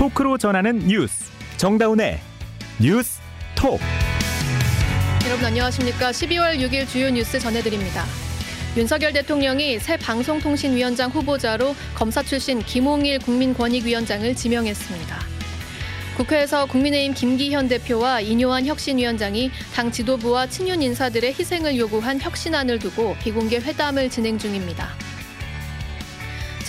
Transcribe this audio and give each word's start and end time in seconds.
토크로 0.00 0.38
전하는 0.38 0.78
뉴스 0.78 1.30
정다운의 1.58 2.20
뉴스 2.80 3.20
톡 3.54 3.78
여러분 5.26 5.44
안녕하십니까? 5.44 6.10
12월 6.10 6.58
6일 6.58 6.88
주요 6.88 7.10
뉴스 7.10 7.38
전해드립니다. 7.38 8.06
윤석열 8.78 9.12
대통령이 9.12 9.78
새 9.78 9.98
방송통신위원장 9.98 11.10
후보자로 11.10 11.76
검사 11.94 12.22
출신 12.22 12.60
김홍일 12.60 13.18
국민권익위원장을 13.18 14.34
지명했습니다. 14.34 15.18
국회에서 16.16 16.64
국민의힘 16.64 17.12
김기현 17.12 17.68
대표와 17.68 18.22
이뇨한 18.22 18.64
혁신위원장이 18.64 19.50
당 19.74 19.92
지도부와 19.92 20.46
친윤 20.46 20.80
인사들의 20.80 21.34
희생을 21.34 21.76
요구한 21.76 22.18
혁신안을 22.18 22.78
두고 22.78 23.16
비공개 23.22 23.58
회담을 23.58 24.08
진행 24.08 24.38
중입니다. 24.38 24.88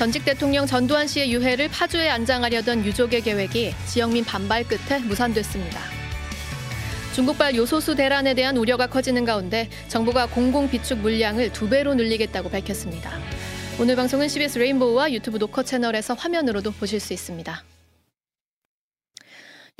전직 0.01 0.25
대통령 0.25 0.65
전두환 0.65 1.05
씨의 1.05 1.31
유해를 1.31 1.67
파주에 1.67 2.09
안장하려던 2.09 2.83
유족의 2.83 3.21
계획이 3.21 3.71
지역민 3.85 4.25
반발 4.25 4.63
끝에 4.63 4.97
무산됐습니다. 4.97 5.79
중국발 7.13 7.55
요소수 7.55 7.93
대란에 7.93 8.33
대한 8.33 8.57
우려가 8.57 8.87
커지는 8.87 9.25
가운데 9.25 9.69
정부가 9.89 10.25
공공 10.25 10.71
비축 10.71 10.97
물량을 10.97 11.53
두 11.53 11.69
배로 11.69 11.93
늘리겠다고 11.93 12.49
밝혔습니다. 12.49 13.11
오늘 13.79 13.95
방송은 13.95 14.27
CBS 14.27 14.57
레인보우와 14.57 15.13
유튜브 15.13 15.37
노커 15.37 15.61
채널에서 15.61 16.15
화면으로도 16.15 16.71
보실 16.71 16.99
수 16.99 17.13
있습니다. 17.13 17.63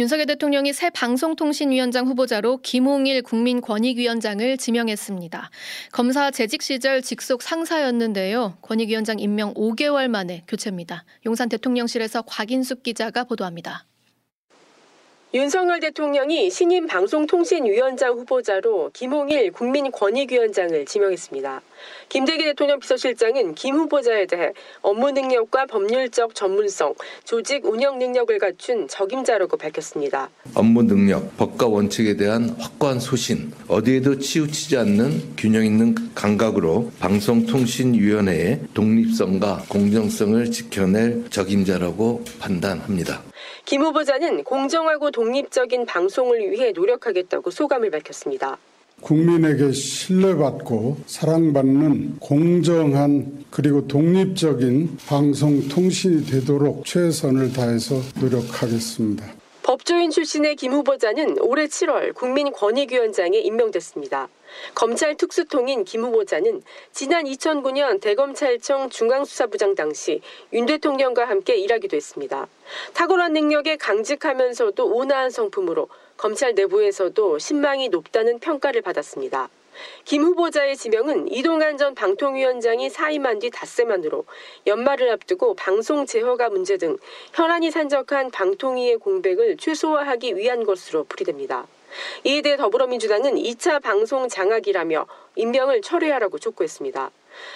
윤석열 0.02 0.26
대통령이 0.26 0.74
새 0.74 0.90
방송통신위원장 0.90 2.08
후보자로 2.08 2.58
김홍일 2.64 3.22
국민권익위원장을 3.22 4.58
지명했습니다. 4.58 5.52
검사 5.92 6.32
재직 6.32 6.64
시절 6.64 7.04
직속 7.04 7.44
상사였는데요. 7.44 8.58
권익위원장 8.64 9.20
임명 9.20 9.54
5개월 9.54 10.08
만에 10.08 10.44
교체입니다. 10.48 11.06
용산 11.28 11.50
대통령실에서 11.50 12.24
곽인숙 12.24 12.82
기자가 12.82 13.26
보도합니다. 13.26 13.86
윤석열 15.34 15.80
대통령이 15.80 16.50
신임 16.50 16.88
방송통신위원장 16.88 18.16
후보자로 18.16 18.92
김홍일 18.92 19.54
국민권익위원장을 19.54 20.86
지명했습니다. 20.86 21.62
김대기 22.10 22.44
대통령 22.44 22.82
비서실장은 22.82 23.56
김 23.56 23.76
후보자에 23.76 24.26
대해 24.26 24.52
업무 24.82 25.10
능력과 25.12 25.68
법률적 25.68 26.36
전문성, 26.36 26.96
조직 27.24 27.66
운영 27.66 27.98
능력을 27.98 28.38
갖춘 28.40 28.90
적임자라고 28.90 29.56
밝혔습니다. 29.56 30.30
업무 30.54 30.84
능력, 30.84 31.38
법과 31.38 31.68
원칙에 31.68 32.18
대한 32.18 32.50
확고한 32.60 33.00
소신, 33.00 33.54
어디에도 33.70 34.20
치우치지 34.20 34.76
않는 34.76 35.36
균형 35.38 35.66
있는 35.66 35.96
감각으로 36.14 36.92
방송통신위원회의 37.00 38.60
독립성과 38.74 39.64
공정성을 39.70 40.52
지켜낼 40.52 41.24
적임자라고 41.30 42.26
판단합니다. 42.40 43.31
김 43.66 43.82
후보자는 43.82 44.44
공정하고 44.44 45.12
독립적인 45.12 45.86
방송을 45.86 46.52
위해 46.52 46.72
노력하겠다고 46.72 47.52
소감을 47.52 47.92
밝혔습니다. 47.92 48.58
국민에게 49.02 49.72
신뢰받고 49.72 50.98
사랑받는 51.08 52.20
공정한 52.20 53.46
그리고 53.50 53.88
독립적인 53.88 54.98
방송 55.08 55.68
통신이 55.68 56.26
되도록 56.26 56.86
최선을 56.86 57.52
다해서 57.52 57.96
노력하겠습니다. 58.20 59.41
법조인 59.64 60.10
출신의 60.10 60.56
김 60.56 60.74
후보자는 60.74 61.38
올해 61.40 61.68
7월 61.68 62.16
국민권익위원장에 62.16 63.38
임명됐습니다. 63.38 64.28
검찰 64.74 65.16
특수통인 65.16 65.84
김 65.84 66.04
후보자는 66.04 66.64
지난 66.92 67.26
2009년 67.26 68.02
대검찰청 68.02 68.90
중앙수사부장 68.90 69.76
당시 69.76 70.22
윤 70.52 70.66
대통령과 70.66 71.26
함께 71.26 71.58
일하기도 71.58 71.96
했습니다. 71.96 72.48
탁월한 72.94 73.34
능력에 73.34 73.78
강직하면서도 73.78 74.84
온화한 74.84 75.30
성품으로 75.30 75.90
검찰 76.18 76.56
내부에서도 76.56 77.38
신망이 77.38 77.90
높다는 77.90 78.40
평가를 78.40 78.82
받았습니다. 78.82 79.50
김 80.06 80.24
후보자의 80.24 80.78
지명은 80.78 81.32
이동관 81.32 81.78
전 81.78 81.96
방통위원장이 81.96 82.90
사임한 82.90 83.40
뒤 83.40 83.50
닷새 83.50 83.86
만으로 83.86 84.26
연말을 84.68 85.10
앞두고 85.12 85.56
방송 85.56 86.06
제허가 86.06 86.50
문제 86.50 86.78
등 86.78 86.98
현안이 87.34 87.72
산적한 87.72 88.32
방통위의 88.32 88.98
공백을 88.98 89.58
최소화하기 89.58 90.38
위한 90.38 90.64
것으로 90.64 91.06
풀이됩니다. 91.06 91.68
이에 92.24 92.42
대해 92.42 92.58
더불어민주당은 92.58 93.36
2차 93.36 93.82
방송 93.82 94.28
장악이라며 94.30 95.06
임명을 95.36 95.82
철회하라고 95.82 96.40
촉구했습니다. 96.40 97.12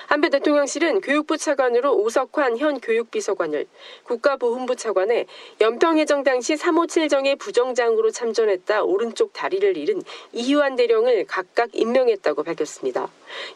한편 0.07 0.31
대통령실은 0.31 1.01
교육부 1.01 1.37
차관으로 1.37 1.95
오석환 1.97 2.57
현 2.57 2.79
교육비서관을 2.79 3.65
국가보훈부 4.03 4.75
차관에 4.75 5.25
연평해정 5.61 6.23
당시 6.23 6.55
357정의 6.55 7.37
부정장으로 7.37 8.11
참전했다 8.11 8.83
오른쪽 8.83 9.33
다리를 9.33 9.77
잃은 9.77 10.01
이희환 10.33 10.75
대령을 10.75 11.25
각각 11.27 11.69
임명했다고 11.73 12.43
밝혔습니다. 12.43 13.09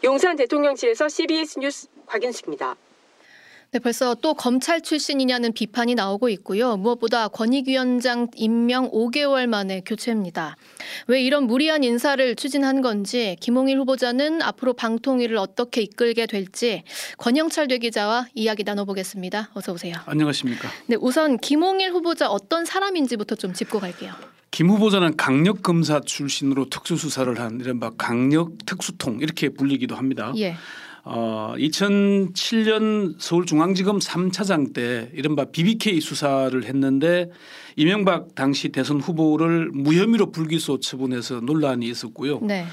용산 0.03 0.35
대통령실에서 0.35 1.09
CBS 1.09 1.59
뉴스 1.59 1.88
곽인수입니다. 2.06 2.75
네, 3.72 3.78
벌써 3.78 4.16
또 4.16 4.34
검찰 4.34 4.81
출신이냐는 4.81 5.53
비판이 5.53 5.94
나오고 5.94 6.30
있고요. 6.30 6.75
무엇보다 6.75 7.28
권익위원장 7.28 8.28
임명 8.35 8.90
5개월 8.90 9.46
만에 9.46 9.81
교체입니다. 9.85 10.56
왜 11.06 11.22
이런 11.22 11.44
무리한 11.44 11.84
인사를 11.84 12.35
추진한 12.35 12.81
건지 12.81 13.38
김홍일 13.41 13.78
후보자는 13.78 14.41
앞으로 14.41 14.74
방통위를 14.74 15.38
어떻게 15.38 15.84
이끌게 15.84 16.25
될지 16.25 16.81
권영철 17.19 17.68
대기자와 17.68 18.25
이야기 18.34 18.63
나눠보겠습니다. 18.63 19.52
어서 19.53 19.74
오세요. 19.74 19.97
안녕하십니까. 20.07 20.68
네, 20.88 20.97
우선 21.00 21.38
김홍일 21.38 21.91
후보자 21.91 22.28
어떤 22.28 22.66
사람인지부터 22.66 23.36
좀 23.36 23.53
짚고 23.53 23.80
갈게요. 23.80 24.13
김 24.50 24.72
후보자는 24.72 25.16
강력 25.16 25.62
검사 25.62 26.00
출신으로 26.00 26.69
특수 26.69 26.97
수사를 26.97 27.40
한 27.40 27.59
이른바 27.59 27.91
강력 27.96 28.66
특수통 28.66 29.19
이렇게 29.22 29.50
불리기도 29.50 29.96
합니다. 29.96 30.34
예. 30.38 30.56
어, 31.11 31.55
2007년 31.57 33.15
서울중앙지검 33.17 33.97
3차장 33.97 34.73
때 34.75 35.09
이른바 35.15 35.45
BBK 35.45 35.99
수사를 36.01 36.63
했는데 36.63 37.31
이명박 37.75 38.35
당시 38.35 38.69
대선 38.69 38.99
후보를 38.99 39.71
무혐의로 39.73 40.31
불기소 40.31 40.79
처분해서 40.79 41.39
논란이 41.39 41.87
있었고요. 41.89 42.41
네. 42.41 42.65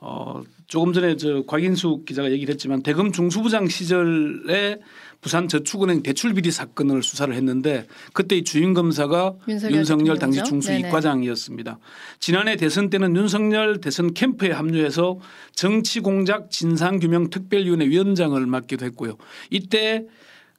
어, 0.00 0.42
조금 0.66 0.92
전에 0.92 1.14
저 1.16 1.44
곽인숙 1.44 2.04
기자가 2.04 2.32
얘기를 2.32 2.52
했지만 2.52 2.82
대검 2.82 3.12
중수부장 3.12 3.68
시절에 3.68 4.80
부산저축은행 5.24 6.02
대출 6.02 6.34
비리 6.34 6.50
사건을 6.50 7.02
수사를 7.02 7.34
했는데 7.34 7.86
그때 8.12 8.36
이 8.36 8.44
주임 8.44 8.74
검사가 8.74 9.32
윤석열, 9.48 9.78
윤석열 9.78 10.18
당시 10.18 10.40
대통령이죠? 10.40 10.66
중수이과장이었습니다. 10.68 11.78
지난해 12.20 12.56
대선 12.56 12.90
때는 12.90 13.16
윤석열 13.16 13.80
대선 13.80 14.12
캠프에 14.12 14.50
합류해서 14.50 15.18
정치 15.54 16.00
공작 16.00 16.50
진상 16.50 16.98
규명 16.98 17.30
특별위원회 17.30 17.86
위원장을 17.86 18.38
맡기도 18.44 18.84
했고요. 18.84 19.16
이때 19.48 20.04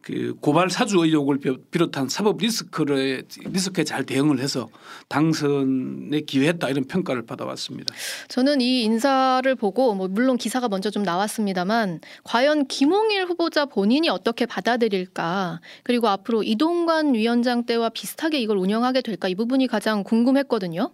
그 0.06 0.36
고발 0.40 0.70
사주 0.70 1.04
의혹을 1.04 1.40
비롯한 1.72 2.10
사법 2.10 2.38
리스크를 2.38 3.24
리스크에 3.44 3.84
잘 3.84 4.06
대응을 4.06 4.40
해서 4.40 4.70
당선에 5.10 6.22
기여했다 6.28 6.70
이런 6.70 6.86
평가를 6.86 7.26
받아왔습니다. 7.26 7.92
저는 8.28 8.62
이 8.62 8.84
인사를 8.84 9.56
보고 9.56 9.96
뭐 9.96 10.08
물론 10.08 10.38
기사가 10.38 10.70
먼저 10.70 10.92
좀 10.92 11.02
나왔습니다만 11.02 12.02
과연 12.24 12.68
김홍일 12.68 13.26
후보자 13.26 13.66
본인이 13.66 14.08
어떻게 14.08 14.46
받아들일까 14.46 15.60
그리고 15.84 16.08
앞으로 16.08 16.44
이동관 16.44 17.16
위원장 17.16 17.66
때와 17.66 17.90
비슷하게 17.90 18.40
이걸 18.40 18.58
운영하게 18.58 19.02
될까 19.02 19.28
이 19.28 19.34
부분이 19.34 19.66
가장 19.66 20.04
궁금했거든요. 20.04 20.92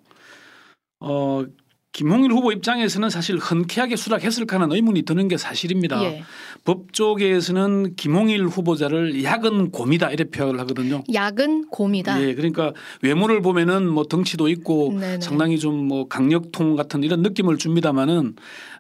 어 1.02 1.46
김홍일 1.94 2.32
후보 2.32 2.54
입장에서는 2.54 3.10
사실 3.10 3.38
흔쾌하게 3.38 3.98
수락했을까 3.98 4.56
하는 4.60 4.74
의문이 4.74 5.02
드는 5.02 5.28
게 5.28 5.36
사실입니다. 5.36 6.02
예. 6.04 6.24
법조계에서는 6.64 7.96
김홍일 7.96 8.46
후보자를 8.46 9.24
야근 9.24 9.72
곰이다 9.72 10.12
이렇게 10.12 10.30
표현을 10.30 10.60
하거든요. 10.62 11.04
야근 11.14 11.68
곰이다. 11.68 12.24
예, 12.24 12.34
그러니까 12.34 12.72
외모를 13.02 13.42
보면은 13.42 13.90
뭐 13.90 14.06
덩치도 14.06 14.48
있고 14.48 14.94
네네. 14.98 15.22
상당히 15.22 15.60
좀 15.60 15.82
뭐 15.82 16.08
강력통 16.08 16.76
같은 16.76 17.04
이런 17.04 17.22
느낌을 17.22 17.58
줍니다만은 17.58 18.36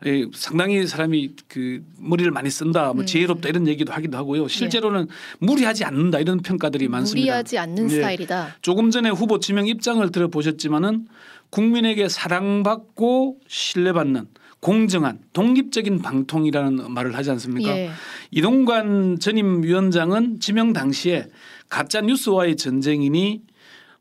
예, 0.05 0.25
상당히 0.33 0.87
사람이 0.87 1.31
그 1.47 1.83
머리를 1.97 2.31
많이 2.31 2.49
쓴다, 2.49 2.91
음. 2.91 2.97
뭐 2.97 3.05
지혜롭다 3.05 3.49
이런 3.49 3.67
얘기도 3.67 3.91
하기도 3.91 4.17
하고요. 4.17 4.47
실제로는 4.47 5.07
무리하지 5.39 5.83
않는다 5.83 6.19
이런 6.19 6.39
평가들이 6.41 6.87
많습니다. 6.87 7.19
예. 7.19 7.21
무리하지 7.21 7.57
않는 7.57 7.85
예. 7.85 7.95
스타일이다. 7.95 8.55
조금 8.61 8.91
전에 8.91 9.09
후보 9.09 9.39
지명 9.39 9.67
입장을 9.67 10.09
들어보셨지만은 10.11 11.07
국민에게 11.51 12.09
사랑받고 12.09 13.39
신뢰받는 13.47 14.27
공정한 14.59 15.19
독립적인 15.33 16.01
방통이라는 16.01 16.91
말을 16.91 17.15
하지 17.15 17.31
않습니까? 17.31 17.75
예. 17.77 17.89
이동관 18.29 19.19
전임 19.19 19.63
위원장은 19.63 20.39
지명 20.39 20.71
당시에 20.73 21.27
가짜 21.67 22.01
뉴스와의 22.01 22.57
전쟁이니 22.57 23.41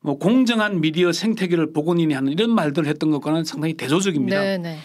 뭐 0.01 0.19
공정한 0.19 0.81
미디어 0.81 1.13
생태계를 1.13 1.73
복원이니 1.73 2.15
하는 2.15 2.33
이런 2.33 2.51
말들을 2.55 2.89
했던 2.89 3.11
것과는 3.11 3.45
상당히 3.45 3.75
대조적입니다. 3.75 4.41
네, 4.41 4.59
네. 4.59 4.79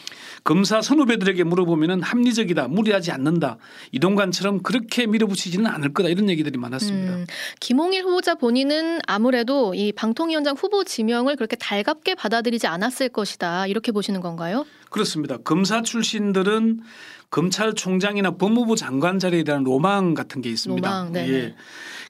검사 0.46 0.80
선후배들에게 0.80 1.44
물어보면은 1.44 2.04
합리적이다, 2.04 2.68
무리하지 2.68 3.12
않는다. 3.12 3.58
이동관처럼 3.92 4.62
그렇게 4.62 5.08
밀어붙이지는 5.08 5.66
않을 5.66 5.92
거다 5.92 6.08
이런 6.08 6.30
얘기들이 6.30 6.60
많았습니다. 6.60 7.16
음, 7.16 7.26
김홍일 7.60 8.04
후보자 8.04 8.36
본인은 8.36 9.00
아무래도 9.08 9.74
이 9.74 9.92
방통위원장 9.92 10.56
후보 10.56 10.84
지명을 10.84 11.36
그렇게 11.36 11.56
달갑게 11.56 12.14
받아들이지 12.14 12.68
않았을 12.68 13.10
것이다 13.10 13.66
이렇게 13.66 13.92
보시는 13.92 14.22
건가요? 14.22 14.68
그렇습니다. 14.92 15.38
검사 15.38 15.82
출신들은 15.82 16.82
검찰총장이나 17.32 18.38
법무부 18.38 18.76
장관 18.76 19.18
자리에 19.18 19.44
대한 19.44 19.64
로망 19.64 20.14
같은 20.14 20.44
게 20.44 20.52
있습니다. 20.52 20.88
로망. 20.88 21.16
예. 21.16 21.56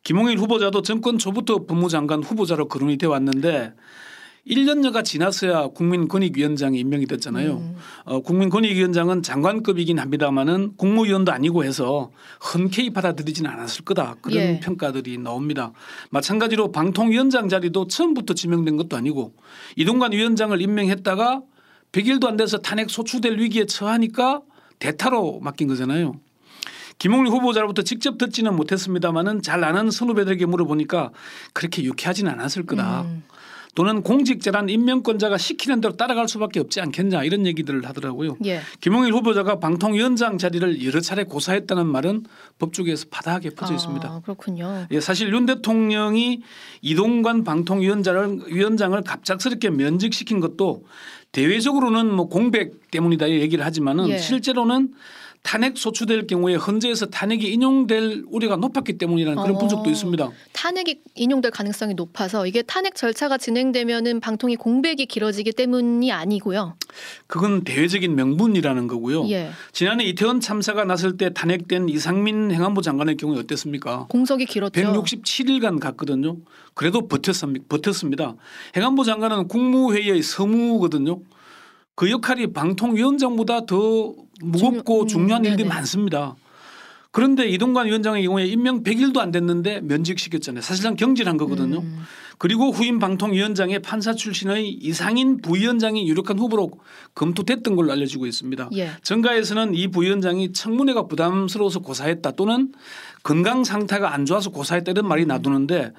김홍일 0.04 0.38
후보자도 0.40 0.82
정권 0.82 1.18
초부터 1.18 1.66
법무장관 1.66 2.22
후보자로 2.22 2.68
거론이 2.68 2.98
돼 2.98 3.08
왔는데 3.08 3.74
1년여가 4.48 5.04
지났어야 5.04 5.68
국민권익위원장이 5.70 6.80
임명이 6.80 7.08
됐잖아요. 7.08 7.54
음. 7.54 7.76
어, 8.04 8.20
국민권익위원장은 8.20 9.24
장관급이긴 9.24 9.98
합니다만은 9.98 10.74
국무위원도 10.78 11.32
아니고 11.32 11.64
해서 11.64 12.12
흔쾌히 12.40 12.92
받아들이지는 12.92 13.50
않았을 13.50 13.86
거다 13.86 14.18
그런 14.22 14.38
예. 14.38 14.60
평가들이 14.60 15.18
나옵니다. 15.18 15.72
마찬가지로 16.12 16.72
방통위원장 16.72 17.50
자리도 17.50 17.88
처음부터 17.88 18.36
지명된 18.36 18.78
것도 18.78 18.96
아니고 18.96 19.34
이동관 19.76 20.12
위원장을 20.12 20.60
임명했다가 20.62 21.42
100일도 21.92 22.26
안 22.28 22.38
돼서 22.38 22.60
탄핵 22.60 22.90
소추될 22.90 23.40
위기에 23.40 23.66
처하니까 23.66 24.42
대타로 24.78 25.40
맡긴 25.42 25.68
거잖아요. 25.68 26.20
김홍일 26.98 27.32
후보자로부터 27.32 27.82
직접 27.82 28.18
듣지는 28.18 28.56
못했습니다마는 28.56 29.42
잘 29.42 29.64
아는 29.64 29.92
선후배들에게 29.92 30.46
물어보니까 30.46 31.12
그렇게 31.54 31.84
유쾌하지는 31.84 32.32
않았을 32.32 32.66
거다. 32.66 33.02
음. 33.02 33.24
또는 33.76 34.02
공직자란 34.02 34.70
임명권자가 34.70 35.38
시키는 35.38 35.82
대로 35.82 35.96
따라갈 35.98 36.30
수밖에 36.30 36.62
없지 36.62 36.80
않겠냐 36.80 37.26
이런 37.26 37.46
얘기들을 37.46 37.86
하더라고요. 37.86 38.38
예. 38.46 38.62
김홍일 38.80 39.14
후보자가 39.14 39.60
방통위원장 39.60 40.38
자리를 40.38 40.86
여러 40.86 41.02
차례 41.02 41.26
고사했다는 41.26 41.86
말은 41.86 42.24
법조계에서 42.58 43.08
바닥에 43.12 43.50
퍼져 43.50 43.74
있습니다. 43.74 44.08
아, 44.08 44.22
그렇군요. 44.22 44.88
예, 44.92 45.00
사실 45.02 45.32
윤 45.32 45.46
대통령이 45.46 46.42
이동관 46.82 47.44
방통위원장을 47.44 48.44
위원장을 48.48 49.00
갑작스럽게 49.02 49.70
면직시킨 49.72 50.40
것도 50.40 50.86
대외적으로는 51.34 52.14
뭐 52.14 52.30
공백 52.30 52.90
때문이다 52.92 53.28
이 53.28 53.42
얘기를 53.42 53.66
하지만은 53.66 54.08
예. 54.08 54.18
실제로는 54.18 54.94
탄핵 55.46 55.78
소추될 55.78 56.26
경우에 56.26 56.56
헌재에서 56.56 57.06
탄핵이 57.06 57.44
인용될 57.44 58.24
우려가 58.30 58.56
높았기 58.56 58.98
때문이라는 58.98 59.40
그런 59.44 59.56
어. 59.56 59.60
분석도 59.60 59.92
있습니다. 59.92 60.32
탄핵이 60.54 61.02
인용될 61.14 61.52
가능성이 61.52 61.94
높아서 61.94 62.48
이게 62.48 62.64
탄핵 62.64 62.96
절차가 62.96 63.38
진행되면은 63.38 64.22
방통위 64.22 64.56
공백이 64.56 65.06
길어지기 65.06 65.52
때문이 65.52 66.12
아니고요. 66.12 66.76
그건 67.28 67.64
대외적인 67.64 68.16
명분이라는 68.16 68.88
거고요. 68.88 69.30
예. 69.30 69.52
지난해 69.72 70.06
이태원 70.06 70.40
참사가 70.40 70.84
났을 70.84 71.16
때 71.16 71.32
탄핵된 71.32 71.90
이상민 71.90 72.52
행안부 72.52 72.82
장관의 72.82 73.16
경우에 73.18 73.38
어땠습니까? 73.38 74.08
공석이 74.10 74.48
길었죠. 74.48 74.82
167일간 74.82 75.80
갔거든요. 75.80 76.38
그래도 76.74 77.08
버텼습니다. 77.08 77.66
버텼습니다. 77.70 78.36
행안부 78.76 79.04
장관은 79.04 79.48
국무회의의 79.48 80.24
서무거든요. 80.24 81.20
그 81.96 82.12
역할이 82.12 82.48
방통위원장보다 82.54 83.66
더 83.66 84.14
무겁고 84.42 85.06
중요- 85.06 85.06
음, 85.06 85.08
중요한 85.08 85.46
일들이 85.46 85.64
네네. 85.64 85.70
많습니다. 85.76 86.36
그런데 87.12 87.48
이동관 87.48 87.88
위원장의 87.88 88.24
경우에 88.26 88.46
임명 88.46 88.84
100일도 88.84 89.20
안 89.20 89.32
됐는데 89.32 89.80
면직시켰잖아요. 89.80 90.62
사실상 90.62 90.98
경질한 90.98 91.38
거거든요. 91.38 91.80
음. 91.80 92.00
그리고 92.38 92.72
후임 92.72 93.00
방통위원장의 93.00 93.80
판사 93.82 94.14
출신의 94.14 94.70
이상인 94.70 95.38
부위원장이 95.42 96.06
유력한 96.10 96.38
후보로 96.38 96.72
검토됐던 97.14 97.78
걸로 97.78 97.94
알려지고 97.94 98.26
있습니다. 98.26 98.70
예. 98.76 98.90
정가에서는 99.04 99.74
이 99.76 99.88
부위원장이 99.88 100.52
청문회가 100.52 101.08
부담스러워서 101.08 101.80
고사했다 101.80 102.32
또는 102.32 102.74
건강 103.24 103.64
상태가 103.64 104.14
안 104.14 104.26
좋아서 104.26 104.50
고사했다 104.50 104.92
이런 104.92 105.08
말이 105.08 105.26
놔두는데 105.26 105.94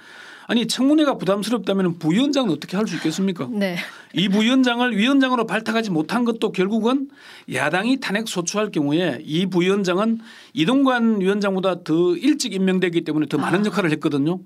아니 0.49 0.67
청문회가 0.67 1.19
부담스럽다면 1.19 1.99
부위원장은 1.99 2.51
어떻게 2.51 2.77
할 2.77 2.87
수 2.87 2.95
있겠습니까? 2.97 3.49
네. 3.51 3.77
이 4.15 4.29
부위원장을 4.29 4.97
위원장으로 4.97 5.45
발탁하지 5.47 5.91
못한 5.91 6.25
것도 6.25 6.53
결국은 6.53 7.09
야당이 7.53 7.99
탄핵 7.99 8.29
소추할 8.29 8.71
경우에 8.71 9.19
이 9.25 9.47
부위원장은 9.47 10.21
이동관 10.53 11.21
위원장보다 11.21 11.83
더 11.83 12.15
일찍 12.17 12.55
임명되기 12.55 13.03
때문에 13.03 13.27
더 13.27 13.39
많은 13.39 13.61
아. 13.61 13.65
역할을 13.67 13.91
했거든요. 13.93 14.39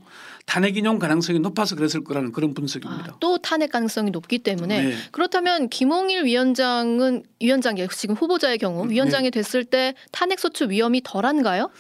탄핵 0.47 0.79
인용 0.79 0.99
가능성이 0.99 1.39
높아서 1.39 1.77
그랬을 1.77 2.03
거라는 2.03 2.33
그런 2.33 2.55
분석입니다. 2.55 3.13
아, 3.13 3.17
또 3.21 3.37
탄핵 3.39 3.71
가능성이 3.71 4.11
높기 4.11 4.39
때문에 4.39 4.83
네. 4.83 4.95
그렇다면 5.13 5.69
김홍일 5.69 6.25
위원장은 6.25 7.25
위원장이 7.41 7.87
지금 7.95 8.15
후보자의 8.15 8.57
경우 8.57 8.87
네. 8.87 8.95
위원장이 8.95 9.31
됐을 9.31 9.65
때 9.65 9.95
탄핵 10.13 10.41
소추 10.41 10.71
위험이 10.71 11.03
덜한가요? 11.05 11.71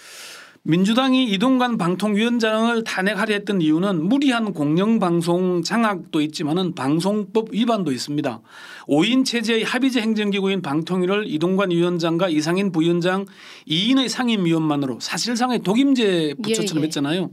민주당이 0.62 1.24
이동관 1.30 1.78
방통위원장을 1.78 2.84
탄핵하려 2.84 3.32
했던 3.32 3.62
이유는 3.62 4.06
무리한 4.06 4.52
공영방송 4.52 5.62
장악도 5.62 6.20
있지만은 6.20 6.74
방송법 6.74 7.52
위반도 7.52 7.92
있습니다. 7.92 8.40
5인 8.86 9.24
체제의 9.24 9.64
합의제 9.64 10.02
행정기구인 10.02 10.60
방통위를 10.60 11.24
이동관 11.28 11.70
위원장과 11.70 12.28
이상인 12.28 12.72
부위원장 12.72 13.24
2인의 13.68 14.08
상임위원만으로 14.08 14.98
사실상의 15.00 15.60
독임제 15.60 16.34
부처처럼 16.42 16.80
예, 16.80 16.82
예. 16.82 16.86
했잖아요. 16.86 17.30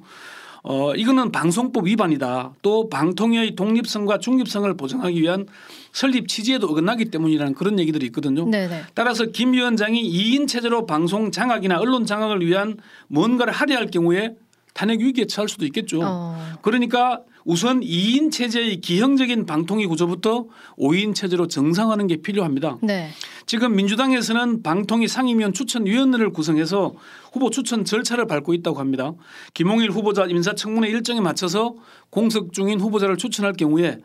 어, 0.70 0.94
이거는 0.94 1.32
방송법 1.32 1.88
위반이다. 1.88 2.52
또 2.62 2.90
방통위의 2.90 3.56
독립성과 3.56 4.20
중립성을 4.20 4.76
보장하기 4.76 5.22
위한 5.22 5.46
설립 5.94 6.28
취지에도 6.28 6.68
어긋나기 6.68 7.06
때문이라는 7.06 7.54
그런 7.54 7.80
얘기들이 7.80 8.06
있거든요. 8.08 8.46
네네. 8.46 8.84
따라서 8.94 9.28
김 9.28 9.54
위원장이 9.54 10.04
2인 10.04 10.46
체제로 10.46 10.86
방송 10.86 11.32
장악이나 11.32 11.80
언론 11.80 12.06
장악을 12.06 12.46
위한 12.46 12.76
뭔가를 13.08 13.54
하려 13.54 13.78
할 13.78 13.88
경우에 13.88 14.36
탄핵 14.78 15.00
위기에 15.00 15.26
처할 15.26 15.50
수도 15.50 15.66
있겠죠. 15.66 16.02
어. 16.04 16.38
그러니까 16.62 17.24
우선 17.44 17.80
2인 17.82 18.32
체제의 18.32 18.80
기형적인 18.82 19.48
방통위 19.48 19.88
구조부터 19.88 20.46
5인 20.78 21.16
체제로 21.16 21.48
정상화하는 21.48 22.06
게 22.06 22.18
필요합니다. 22.18 22.78
네. 22.84 23.10
지금 23.48 23.76
민주당에서는 23.76 24.62
방통위 24.62 25.08
상임위원 25.08 25.54
추천위원회를 25.54 26.32
구성해서 26.32 26.94
후보 27.34 27.50
추천 27.50 27.86
절차를 27.86 28.28
밟고 28.28 28.54
있다고 28.54 28.80
합니다. 28.80 29.14
김홍일 29.56 29.90
후보자 29.90 30.26
인사청문회 30.26 30.90
일정에 30.90 31.22
맞춰서 31.22 31.74
공석 32.12 32.54
중인 32.54 32.80
후보자를 32.80 33.18
추천할 33.18 33.54
경우에 33.54 33.98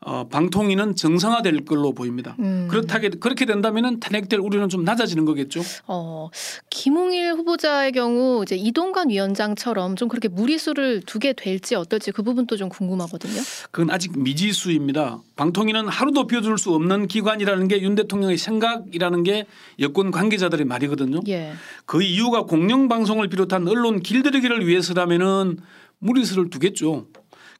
어, 0.00 0.28
방통위는 0.28 0.94
정상화될 0.96 1.64
걸로 1.64 1.92
보입니다. 1.92 2.36
음. 2.38 2.68
그렇다게 2.70 3.08
그렇게 3.08 3.46
된다면은 3.46 3.98
탄핵될 4.00 4.38
우려는 4.40 4.68
좀 4.68 4.84
낮아지는 4.84 5.24
거겠죠. 5.24 5.62
어, 5.86 6.28
김홍일 6.70 7.32
후보자의 7.34 7.92
경우 7.92 8.42
이제 8.42 8.56
이동관 8.56 9.08
위원장처럼 9.10 9.96
좀 9.96 10.08
그렇게 10.08 10.28
무리수를 10.28 11.02
두게 11.06 11.32
될지 11.32 11.74
어떨지 11.74 12.12
그 12.12 12.22
부분도 12.22 12.56
좀 12.56 12.68
궁금하거든요. 12.68 13.40
그건 13.70 13.90
아직 13.90 14.18
미지수입니다. 14.18 15.20
방통위는 15.36 15.88
하루도 15.88 16.26
비워줄 16.26 16.58
수 16.58 16.74
없는 16.74 17.06
기관이라는 17.06 17.68
게 17.68 17.76
윤 17.86 17.94
대통령의 17.94 18.36
생각이라는 18.36 19.22
게 19.22 19.46
여권 19.80 20.10
관계자들의 20.10 20.66
말이거든요. 20.66 21.20
예. 21.28 21.52
그 21.84 22.02
이유가 22.02 22.42
공영 22.42 22.88
방송을 22.88 23.28
비롯한 23.28 23.68
언론 23.68 24.00
길들이기를 24.00 24.66
위해서라면은 24.66 25.58
무리수를 25.98 26.50
두겠죠. 26.50 27.06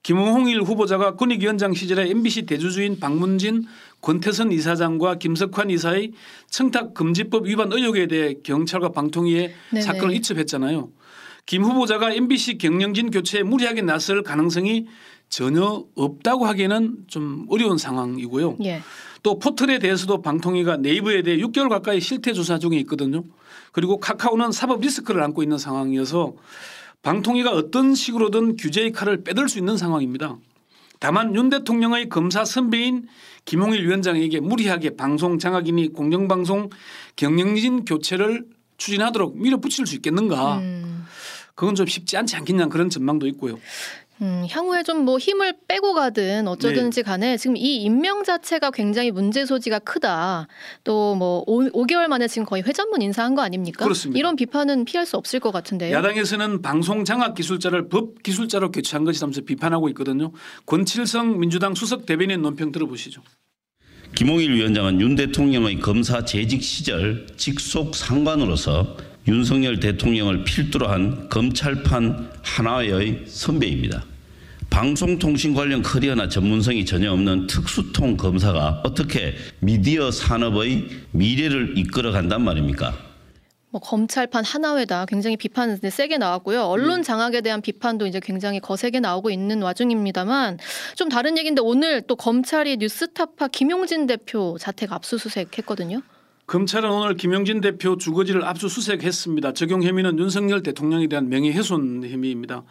김홍일 0.07 0.63
후보자가 0.63 1.17
권익위원장 1.17 1.75
시절에 1.75 2.09
MBC 2.11 2.47
대주주인 2.47 3.01
박문진, 3.01 3.65
권태선 4.03 4.53
이사장과 4.53 5.17
김석환 5.17 5.69
이사의 5.69 6.13
청탁 6.49 6.95
금지법 6.95 7.47
위반 7.47 7.73
의혹에 7.73 8.07
대해 8.07 8.35
경찰과 8.45 8.91
방통위에 8.91 9.53
네네. 9.73 9.83
사건을 9.83 10.15
이첩했잖아요. 10.15 10.91
김 11.45 11.65
후보자가 11.65 12.13
MBC 12.13 12.59
경영진 12.59 13.11
교체에 13.11 13.43
무리하게 13.43 13.83
나설 13.83 14.23
가능성이 14.23 14.87
전혀 15.29 15.85
없다고 15.97 16.47
하기에는 16.47 16.99
좀 17.09 17.47
어려운 17.51 17.77
상황이고요. 17.77 18.59
예. 18.63 18.83
또 19.25 19.41
포털에 19.41 19.81
대해서도 19.81 20.23
방통위가 20.23 20.77
네이버에 20.77 21.23
대해 21.23 21.37
6개월 21.39 21.69
가까이 21.69 22.01
실태 22.01 22.33
조사 22.33 22.61
중에 22.61 22.77
있거든요. 22.83 23.25
그리고 23.73 23.99
카카오는 23.99 24.53
사법 24.53 24.83
리스크를 24.83 25.21
안고 25.25 25.43
있는 25.43 25.59
상황이어서 25.59 26.35
방통위가 27.07 27.53
어떤 27.53 27.95
식으로든 27.95 28.57
규제의 28.57 28.91
칼을 28.91 29.23
빼들 29.23 29.49
수 29.49 29.59
있는 29.59 29.77
상황입니다. 29.77 30.39
다만 30.99 31.37
윤 31.37 31.49
대통령의 31.51 32.09
검사 32.09 32.45
선배인 32.45 33.07
김홍일 33.45 33.87
위원장에게 33.87 34.41
무리하게 34.41 34.97
방송 34.97 35.39
장악이니 35.39 35.93
공영방송 35.93 36.71
경영진 37.15 37.85
교체를 37.85 38.45
추진하도록 38.77 39.39
밀어붙일 39.41 39.87
수 39.87 39.95
있겠는가. 39.95 40.59
음, 40.59 41.07
그건 41.55 41.77
좀 41.77 41.87
쉽지 41.87 42.17
않지 42.17 42.35
않겠냐 42.35 42.67
그런 42.67 42.91
전망도 42.91 43.29
있고요. 43.29 43.61
음, 44.23 44.47
향후에 44.51 44.83
좀 44.83 45.05
뭐 45.05 45.19
힘을 45.19 45.55
빼고 45.69 45.93
가든 45.95 46.49
어쩌든지 46.49 47.03
간에 47.03 47.37
지금 47.37 47.57
이 47.57 47.77
임명 47.83 48.25
자체가 48.25 48.71
굉장히 48.71 49.11
문제 49.11 49.45
소지가 49.45 49.79
크다. 49.81 50.49
또 50.85 51.15
뭐 51.15 51.45
5개월 51.47 52.09
만에 52.09 52.27
지금 52.27 52.45
거의 52.47 52.63
회전문 52.63 53.03
인사한 53.03 53.35
거 53.35 53.43
아닙니까? 53.43 53.85
그렇습니다. 53.85 54.19
이런 54.19 54.35
비판은 54.37 54.85
피할 54.87 55.07
수 55.07 55.17
없을 55.17 55.39
것 55.39 55.53
같은데요. 55.53 55.95
야당에서는 55.95 56.63
방송 56.63 57.05
장악 57.05 57.35
기술자를 57.35 57.89
법 57.89 58.23
기술자로 58.23 58.71
교체한 58.73 59.05
것이라면서 59.05 59.43
비판하고 59.43 59.89
있거든요. 59.91 60.33
권칠성 60.65 61.39
민주당 61.39 61.75
수석 61.75 62.07
대변인 62.07 62.43
논평 62.43 62.73
들어보시죠. 62.73 63.23
김홍일 64.15 64.55
위원장은 64.55 65.01
윤 65.01 65.15
대통령의 65.15 65.79
검사 65.81 66.25
재직 66.25 66.63
시절 66.63 67.27
직속 67.37 67.95
상관으로서 67.95 68.97
윤석열 69.29 69.81
대통령을 69.81 70.45
필두로 70.45 70.87
한 70.87 71.29
검찰판 71.29 72.31
하나의 72.43 73.25
선배입니다. 73.27 74.05
방송통신 74.71 75.55
관련 75.55 75.83
커리어나 75.83 76.29
전문성이 76.29 76.85
전혀 76.85 77.11
없는 77.13 77.47
특수통 77.47 78.17
검사가 78.17 78.83
어떻게 78.85 79.35
미디어 79.61 80.11
산업의 80.11 80.87
미래를 81.11 81.77
이끌어 81.79 82.13
간단 82.13 82.43
말입니까? 82.43 82.95
뭐 83.71 83.81
검찰판 83.81 84.45
하나회다 84.45 85.07
굉장히 85.07 85.37
비판 85.37 85.77
세게 85.77 86.19
나왔고요. 86.19 86.63
언론 86.63 87.03
장악에 87.03 87.41
대한 87.41 87.61
비판도 87.61 88.07
이제 88.07 88.21
굉장히 88.21 88.61
거세게 88.61 89.01
나오고 89.01 89.31
있는 89.31 89.61
와중입니다만 89.61 90.59
좀 90.95 91.09
다른 91.09 91.37
얘기인데 91.37 91.61
오늘 91.63 92.03
또 92.03 92.15
검찰이 92.15 92.77
뉴스타파 92.77 93.49
김용진 93.49 94.07
대표 94.07 94.57
자택 94.61 94.93
압수수색했거든요. 94.93 96.01
검찰은 96.47 96.89
오늘 96.89 97.17
김영진 97.17 97.61
대표 97.61 97.97
주거지를 97.97 98.45
압수수색했습니다. 98.45 99.53
적용 99.55 99.83
혐의는 99.83 100.17
윤석열 100.21 100.63
대통령에 100.63 101.09
대한 101.09 101.29
명예훼손 101.29 102.09
혐의입니다. 102.09 102.63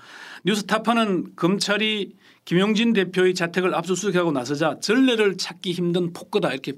뉴스타파는 0.45 1.35
검찰이 1.35 2.13
김영진 2.45 2.93
대표의 2.93 3.33
자택을 3.33 3.75
압수수색하고 3.75 4.31
나서자 4.31 4.79
전례를 4.79 5.35
찾기 5.35 5.73
힘든 5.73 6.13
폭거다 6.13 6.53
이렇게 6.53 6.73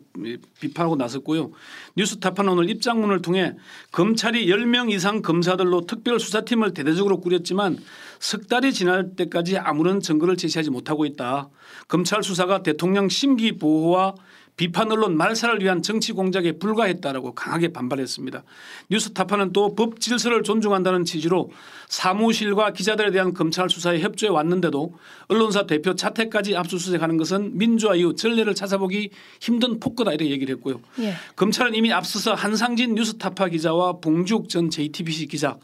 비판하고 0.60 0.96
나섰고요. 0.96 1.51
뉴스타파는 1.98 2.54
오늘 2.54 2.70
입장문을 2.70 3.22
통해 3.22 3.54
검찰이 3.92 4.48
10명 4.48 4.92
이상 4.92 5.22
검사들로 5.22 5.82
특별수사팀을 5.82 6.74
대대적으로 6.74 7.20
꾸렸지만 7.20 7.77
석 8.20 8.48
달이 8.48 8.74
지날 8.74 9.16
때까지 9.16 9.58
아무런 9.58 10.00
증거를 10.00 10.36
제시하지 10.36 10.72
못하고 10.72 11.06
있다. 11.06 11.50
검찰 11.88 12.24
수사가 12.24 12.63
대통령 12.63 13.08
심기 13.08 13.60
보호와 13.60 14.16
비판 14.58 14.92
언론 14.92 15.16
말살을 15.18 15.62
위한 15.62 15.84
정치 15.84 16.12
공작에 16.14 16.54
불과했다라고 16.54 17.36
강하게 17.36 17.68
반발했습니다. 17.70 18.44
뉴스타파는 18.90 19.54
또 19.54 19.68
법 19.78 20.00
질서를 20.00 20.42
존중한다는 20.42 21.06
취지로 21.06 21.52
사무실과 21.88 22.74
기자들에 22.74 23.12
대한 23.12 23.34
검찰 23.36 23.70
수사에 23.70 24.00
협조해 24.00 24.32
왔는데도 24.32 24.96
언론사 25.28 25.68
대표 25.68 25.94
자택까지 25.94 26.56
압수수색하는 26.58 27.18
것은 27.18 27.58
민주화 27.60 27.94
이후 27.96 28.16
전례를 28.16 28.56
찾아보기 28.56 29.12
힘든 29.40 29.80
폭거다 29.80 30.14
이렇게 30.14 30.32
얘기를 30.32 30.56
했고요. 30.56 30.82
예. 31.00 31.14
검찰은 31.36 31.76
이미 31.76 31.94
앞서서 31.94 32.34
한상진 32.34 32.96
뉴스타파 32.96 33.50
기자와 33.50 34.00
봉죽 34.00 34.50
전 34.50 34.72
JTBC 34.72 35.28
기자 35.28 35.58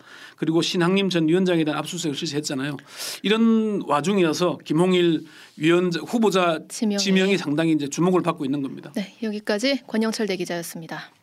그리고 0.44 0.62
신학림 0.62 1.10
전 1.10 1.30
위원장에 1.30 1.64
대한 1.64 1.80
압수수색을 1.80 2.18
실시했잖아요. 2.18 2.76
이런 3.22 3.82
와중이어서 3.88 4.58
김홍일 4.66 5.24
위원장 5.56 6.04
후보자 6.04 6.60
지명이. 6.68 6.98
지명이 6.98 7.38
상당히 7.38 7.72
이제 7.72 7.88
주목을 7.88 8.22
받고 8.22 8.44
있는 8.44 8.62
겁니다. 8.62 8.92
네, 8.94 9.16
여기까지 9.24 9.84
권영철 9.88 10.28
대기자였습니다. 10.28 11.14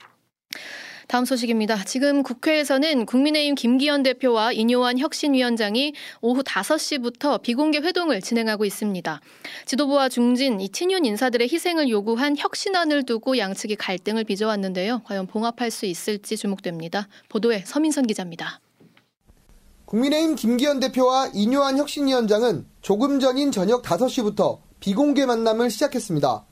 다음 1.07 1.27
소식입니다. 1.27 1.85
지금 1.85 2.23
국회에서는 2.23 3.05
국민의힘 3.05 3.57
김기현 3.57 4.05
대표와 4.05 4.53
인요한 4.53 4.99
혁신위원장이 4.99 5.93
오후 6.23 6.43
5시부터 6.43 7.43
비공개 7.43 7.81
회동을 7.81 8.23
진행하고 8.23 8.65
있습니다. 8.65 9.21
지도부와 9.67 10.09
중진, 10.09 10.61
이 10.63 10.71
친윤 10.71 11.05
인사들의 11.05 11.47
희생을 11.53 11.91
요구한 11.91 12.37
혁신안을 12.39 13.03
두고 13.03 13.37
양측이 13.37 13.77
갈등을 13.77 14.25
빚어왔는데요. 14.25 15.03
과연 15.05 15.27
봉합할 15.27 15.71
수 15.71 15.85
있을지 15.85 16.39
주목됩니다. 16.39 17.09
보도에 17.29 17.65
서민선 17.67 18.07
기자입니다. 18.07 18.61
국민의힘 19.91 20.37
김기현 20.37 20.79
대표와 20.79 21.31
이뇨한 21.35 21.77
혁신위원장은 21.77 22.65
조금 22.81 23.19
전인 23.19 23.51
저녁 23.51 23.83
5시부터 23.83 24.61
비공개 24.79 25.27
만남을 25.27 25.69
시작했습니다. 25.69 26.45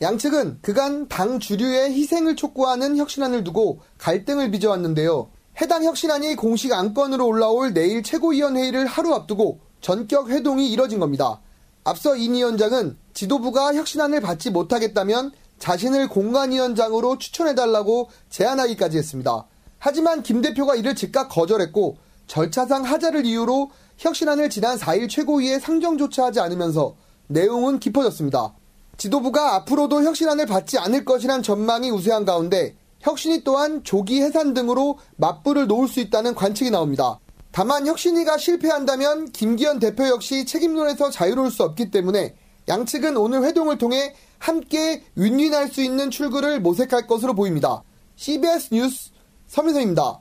양측은 0.00 0.58
그간 0.62 1.08
당 1.08 1.40
주류의 1.40 1.92
희생을 1.92 2.36
촉구하는 2.36 2.96
혁신안을 2.96 3.42
두고 3.42 3.80
갈등을 3.98 4.52
빚어왔는데요. 4.52 5.28
해당 5.60 5.82
혁신안이 5.82 6.36
공식 6.36 6.72
안건으로 6.72 7.26
올라올 7.26 7.74
내일 7.74 8.04
최고위원회의를 8.04 8.86
하루 8.86 9.12
앞두고 9.12 9.58
전격 9.80 10.30
회동이 10.30 10.70
이뤄진 10.70 11.00
겁니다. 11.00 11.40
앞서 11.82 12.14
인 12.14 12.34
위원장은 12.34 12.96
지도부가 13.12 13.74
혁신안을 13.74 14.20
받지 14.20 14.50
못하겠다면 14.50 15.32
자신을 15.58 16.08
공관위원장으로 16.08 17.18
추천해달라고 17.18 18.10
제안하기까지 18.30 18.98
했습니다. 18.98 19.46
하지만 19.80 20.22
김 20.22 20.42
대표가 20.42 20.76
이를 20.76 20.94
즉각 20.94 21.28
거절했고 21.28 22.04
절차상 22.26 22.84
하자를 22.84 23.24
이유로 23.26 23.70
혁신안을 23.98 24.50
지난 24.50 24.76
4일 24.76 25.08
최고위에 25.08 25.58
상정조차 25.58 26.26
하지 26.26 26.40
않으면서 26.40 26.96
내용은 27.26 27.78
깊어졌습니다. 27.78 28.54
지도부가 28.96 29.54
앞으로도 29.56 30.02
혁신안을 30.02 30.46
받지 30.46 30.78
않을 30.78 31.04
것이란 31.04 31.42
전망이 31.42 31.90
우세한 31.90 32.24
가운데 32.24 32.76
혁신이 33.00 33.44
또한 33.44 33.84
조기 33.84 34.22
해산 34.22 34.54
등으로 34.54 34.98
맞불을 35.16 35.66
놓을 35.66 35.88
수 35.88 36.00
있다는 36.00 36.34
관측이 36.34 36.70
나옵니다. 36.70 37.20
다만 37.52 37.86
혁신위가 37.86 38.38
실패한다면 38.38 39.30
김기현 39.30 39.78
대표 39.78 40.08
역시 40.08 40.44
책임론에서 40.44 41.10
자유로울 41.10 41.50
수 41.50 41.62
없기 41.62 41.90
때문에 41.90 42.34
양측은 42.66 43.16
오늘 43.16 43.44
회동을 43.44 43.78
통해 43.78 44.14
함께 44.38 45.04
윈윈할 45.16 45.68
수 45.68 45.82
있는 45.82 46.10
출구를 46.10 46.60
모색할 46.60 47.06
것으로 47.06 47.34
보입니다. 47.34 47.82
CBS 48.16 48.70
뉴스 48.72 49.10
서민선입니다. 49.46 50.20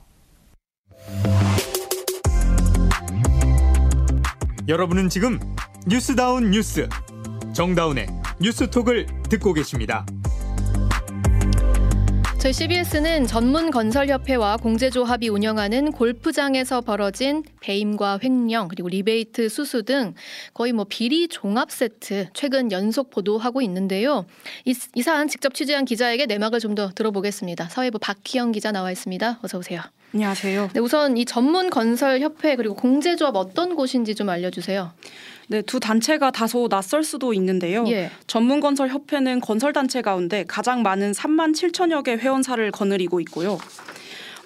여러분은 4.70 5.10
지금 5.10 5.40
뉴스다운 5.86 6.52
뉴스 6.52 6.88
정다운의 7.54 8.08
뉴스톡을 8.40 9.08
듣고 9.30 9.52
계십니다. 9.52 10.06
저희 12.44 12.52
CBS는 12.52 13.26
전문 13.26 13.72
건설협회와 13.72 14.58
공제조합이 14.58 15.30
운영하는 15.30 15.94
골프장에서 15.94 16.82
벌어진 16.82 17.42
배임과 17.62 18.20
횡령 18.22 18.68
그리고 18.68 18.90
리베이트 18.90 19.48
수수 19.48 19.84
등 19.84 20.14
거의 20.54 20.74
뭐 20.74 20.86
비리 20.90 21.30
종합 21.30 21.72
세트 21.72 22.32
최근 22.34 22.70
연속 22.74 23.12
보도하고 23.12 23.62
있는데요. 23.62 24.26
이, 24.66 24.76
이 24.94 25.02
사안 25.02 25.30
직접 25.30 25.54
취재한 25.54 25.86
기자에게 25.86 26.26
내막을 26.26 26.60
좀 26.60 26.76
더 26.76 26.90
들어보겠습니다. 26.90 27.70
사회부 27.70 28.00
박희영 28.00 28.52
기자 28.52 28.74
나와 28.74 28.92
있습니다. 28.92 29.40
어서 29.42 29.60
오세요. 29.60 29.80
안녕하세요. 30.14 30.72
네, 30.74 30.80
우선 30.82 31.16
이 31.16 31.24
전문 31.24 31.70
건설협회 31.70 32.58
그리고 32.58 32.76
공제조합 32.76 33.38
어떤 33.38 33.76
곳인지 33.76 34.16
좀 34.16 34.28
알려주세요. 34.30 34.92
네, 35.48 35.62
두 35.62 35.80
단체가 35.80 36.32
다소 36.32 36.68
낯설 36.70 37.04
수도 37.04 37.34
있는데요. 37.34 37.86
예. 37.88 38.10
전문건설협회는 38.28 39.42
건설단체 39.42 40.02
가운데 40.02 40.44
가장 40.48 40.84
많은 40.84 41.12
3만 41.12 41.54
7천여 41.54 42.04
개 42.04 42.14
회원사를 42.14 42.72
거느리고 42.72 43.20
있고요. 43.22 43.58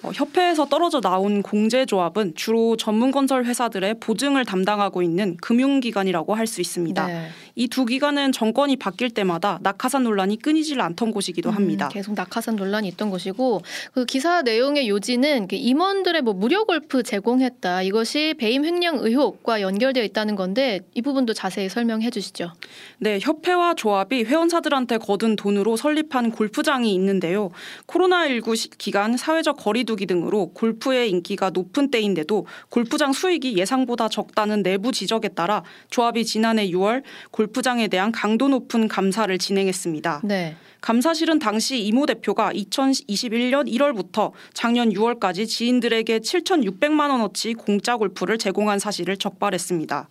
어, 0.02 0.10
협회에서 0.14 0.66
떨어져 0.66 1.00
나온 1.00 1.42
공제조합은 1.42 2.34
주로 2.36 2.76
전문 2.76 3.10
건설 3.10 3.44
회사들의 3.44 3.96
보증을 3.98 4.44
담당하고 4.44 5.02
있는 5.02 5.36
금융기관이라고 5.38 6.34
할 6.34 6.46
수 6.46 6.60
있습니다. 6.60 7.06
네. 7.06 7.28
이두 7.56 7.84
기관은 7.84 8.30
정권이 8.32 8.76
바뀔 8.76 9.10
때마다 9.10 9.58
낙하산 9.62 10.04
논란이 10.04 10.38
끊이질 10.38 10.80
않던 10.80 11.10
곳이기도 11.10 11.50
합니다. 11.50 11.86
음, 11.86 11.90
계속 11.92 12.14
낙하산 12.14 12.54
논란이 12.56 12.86
있던 12.88 13.10
것이고 13.10 13.60
그 13.92 14.04
기사 14.06 14.40
내용의 14.42 14.88
요지는 14.88 15.48
그 15.48 15.56
임원들의 15.56 16.22
뭐 16.22 16.32
무료 16.32 16.64
골프 16.64 17.02
제공했다 17.02 17.82
이것이 17.82 18.34
배임 18.38 18.64
횡령 18.64 18.98
의혹과 19.00 19.60
연결되어 19.60 20.04
있다는 20.04 20.36
건데 20.36 20.80
이 20.94 21.02
부분도 21.02 21.34
자세히 21.34 21.68
설명해 21.68 22.10
주시죠. 22.10 22.52
네, 22.98 23.18
협회와 23.20 23.74
조합이 23.74 24.22
회원사들한테 24.24 24.98
거둔 24.98 25.34
돈으로 25.34 25.76
설립한 25.76 26.30
골프장이 26.30 26.94
있는데요. 26.94 27.50
코로나19 27.88 28.56
시- 28.56 28.70
기간 28.70 29.16
사회적 29.16 29.56
거리 29.58 29.84
두기 29.88 30.04
등으로 30.04 30.52
골프의 30.52 31.08
인기가 31.10 31.48
높은 31.48 31.90
때인데도 31.90 32.46
골프장 32.68 33.14
수익이 33.14 33.56
예상보다 33.56 34.10
적다는 34.10 34.62
내부 34.62 34.92
지적에 34.92 35.28
따라 35.28 35.64
조합이 35.88 36.26
지난해 36.26 36.68
6월 36.68 37.02
골프장에 37.30 37.88
대한 37.88 38.12
강도 38.12 38.48
높은 38.48 38.86
감사를 38.86 39.36
진행했습니다. 39.38 40.20
네. 40.24 40.56
감사실은 40.82 41.38
당시 41.38 41.80
이모 41.80 42.04
대표가 42.06 42.52
2021년 42.52 43.66
1월부터 43.66 44.32
작년 44.52 44.90
6월까지 44.90 45.48
지인들에게 45.48 46.20
7,600만 46.20 47.10
원어치 47.10 47.54
공짜 47.54 47.96
골프를 47.96 48.38
제공한 48.38 48.78
사실을 48.78 49.16
적발했습니다. 49.16 50.08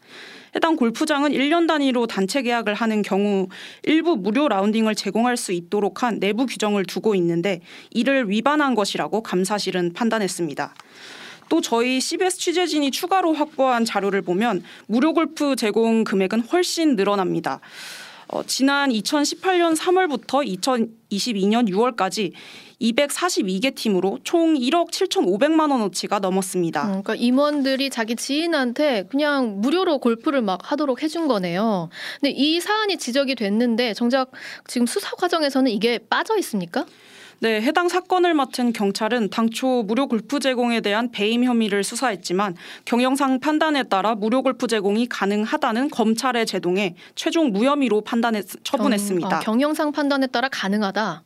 해당 0.57 0.75
골프장은 0.75 1.33
1년 1.33 1.67
단위로 1.67 2.07
단체 2.07 2.41
계약을 2.41 2.73
하는 2.73 3.03
경우 3.03 3.47
일부 3.83 4.15
무료 4.15 4.47
라운딩을 4.47 4.95
제공할 4.95 5.37
수 5.37 5.51
있도록 5.51 6.01
한 6.01 6.19
내부 6.19 6.47
규정을 6.47 6.83
두고 6.85 7.13
있는데 7.13 7.61
이를 7.91 8.27
위반한 8.27 8.73
것이라고 8.73 9.21
감사실은 9.21 9.93
판단했습니다. 9.93 10.73
또 11.49 11.61
저희 11.61 12.01
CBS 12.01 12.39
취재진이 12.39 12.89
추가로 12.89 13.33
확보한 13.33 13.85
자료를 13.85 14.23
보면 14.23 14.63
무료 14.87 15.13
골프 15.13 15.55
제공 15.55 16.03
금액은 16.03 16.41
훨씬 16.41 16.95
늘어납니다. 16.95 17.61
어, 18.29 18.43
지난 18.43 18.89
2018년 18.89 19.75
3월부터 19.75 20.45
2022년 21.09 21.69
6월까지 21.69 22.33
242개 22.81 23.73
팀으로 23.73 24.19
총 24.23 24.53
1억 24.55 24.91
7,500만 24.91 25.71
원어치가 25.71 26.19
넘었습니다. 26.19 26.83
음, 26.83 26.87
그러니까 26.89 27.15
임원들이 27.15 27.89
자기 27.89 28.15
지인한테 28.15 29.03
그냥 29.09 29.61
무료로 29.61 29.99
골프를 29.99 30.41
막 30.41 30.59
하도록 30.71 31.01
해준 31.01 31.27
거네요. 31.27 31.89
근데 32.19 32.31
이 32.31 32.59
사안이 32.59 32.97
지적이 32.97 33.35
됐는데 33.35 33.93
정작 33.93 34.31
지금 34.67 34.85
수사 34.85 35.15
과정에서는 35.15 35.71
이게 35.71 35.97
빠져 35.97 36.37
있습니까? 36.37 36.85
네, 37.39 37.61
해당 37.61 37.87
사건을 37.87 38.33
맡은 38.33 38.73
경찰은 38.73 39.29
당초 39.29 39.83
무료 39.83 40.07
골프 40.07 40.39
제공에 40.39 40.81
대한 40.81 41.11
배임 41.11 41.43
혐의를 41.43 41.83
수사했지만 41.83 42.55
경영상 42.85 43.39
판단에 43.39 43.83
따라 43.83 44.15
무료 44.15 44.41
골프 44.41 44.65
제공이 44.65 45.07
가능하다는 45.07 45.91
검찰의 45.91 46.47
제동에 46.47 46.95
최종 47.13 47.51
무혐의로 47.51 48.01
판단했 48.01 48.45
처분했습니다. 48.63 49.29
경, 49.29 49.37
아, 49.37 49.39
경영상 49.39 49.91
판단에 49.91 50.25
따라 50.27 50.49
가능하다. 50.49 51.23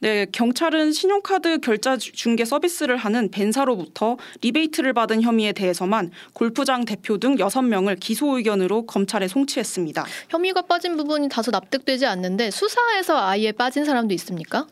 네, 0.00 0.26
경찰은 0.30 0.92
신용카드 0.92 1.58
결제 1.60 1.96
중개 1.98 2.44
서비스를 2.44 2.96
하는 2.96 3.30
VAN사로부터 3.30 4.16
리베이트를 4.42 4.92
받은 4.92 5.22
혐의에 5.22 5.52
대해서만 5.52 6.10
골프장 6.32 6.84
대표 6.84 7.18
등 7.18 7.36
6명을 7.36 7.98
기소 8.00 8.36
의견으로 8.36 8.86
검찰에 8.86 9.28
송치했습니다. 9.28 10.04
혐의가 10.28 10.62
빠진 10.62 10.96
부분이 10.96 11.28
다소 11.28 11.50
납득되지 11.50 12.06
않는데 12.06 12.50
수사에서 12.50 13.18
아예 13.18 13.52
빠진 13.52 13.84
사람도 13.84 14.14
있습니까? 14.14 14.66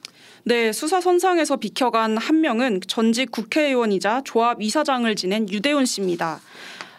네, 0.45 0.73
수사 0.73 1.01
선상에서 1.01 1.57
비켜간 1.57 2.17
한 2.17 2.41
명은 2.41 2.81
전직 2.89 3.31
국회의원이자 3.31 4.23
조합 4.25 4.61
이사장을 4.61 5.15
지낸 5.15 5.49
유대훈 5.49 5.85
씨입니다. 5.87 6.41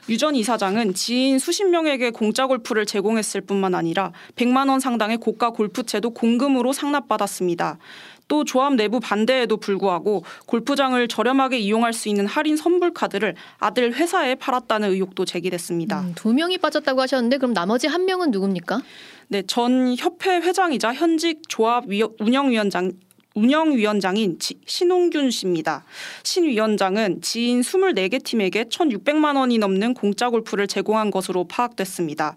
유 0.10 0.18
전 0.18 0.36
이사장은 0.36 0.94
지인 0.94 1.40
수십 1.40 1.64
명에게 1.66 2.12
공짜 2.12 2.46
골프를 2.46 2.86
제공했을 2.86 3.42
뿐만 3.42 3.74
아니라 3.74 4.12
100만 4.36 4.70
원 4.70 4.80
상당의 4.82 5.18
고가 5.18 5.52
골프채도 5.52 6.10
공금으로 6.12 6.74
상납받았습니다. 6.74 7.78
또 8.28 8.44
조합 8.46 8.76
내부 8.76 9.00
반대에도 9.00 9.58
불구하고 9.58 10.24
골프장을 10.46 11.06
저렴하게 11.08 11.60
이용할 11.60 11.94
수 11.94 12.10
있는 12.10 12.26
할인 12.26 12.56
선불 12.58 12.94
카드를 12.94 13.36
아들 13.60 13.94
회사에 13.94 14.36
팔았다는 14.36 14.92
의혹도 14.92 15.24
제기됐습니다. 15.26 16.02
음, 16.02 16.14
두 16.16 16.34
명이 16.34 16.58
빠졌다고 16.58 17.02
하셨는데 17.02 17.38
그럼 17.38 17.54
나머지 17.54 17.88
한 17.88 18.06
명은 18.06 18.32
누굽니까? 18.32 18.82
네, 19.28 19.44
전 19.48 19.96
협회 19.98 20.38
회장이자 20.38 20.94
현직 20.94 21.42
조합 21.48 21.86
운영위원장 22.20 22.92
운영위원장인 23.34 24.38
신홍균 24.66 25.32
씨입니다. 25.32 25.84
신 26.24 26.46
위원장은 26.46 27.22
지인 27.22 27.62
24개 27.62 28.24
팀에게 28.24 28.66
1,600만 28.66 29.38
원이 29.38 29.58
넘는 29.58 29.94
공짜 29.94 30.30
골프를 30.30 30.68
제공한 30.68 31.10
것으로 31.12 31.46
파악됐습니다. 31.48 32.36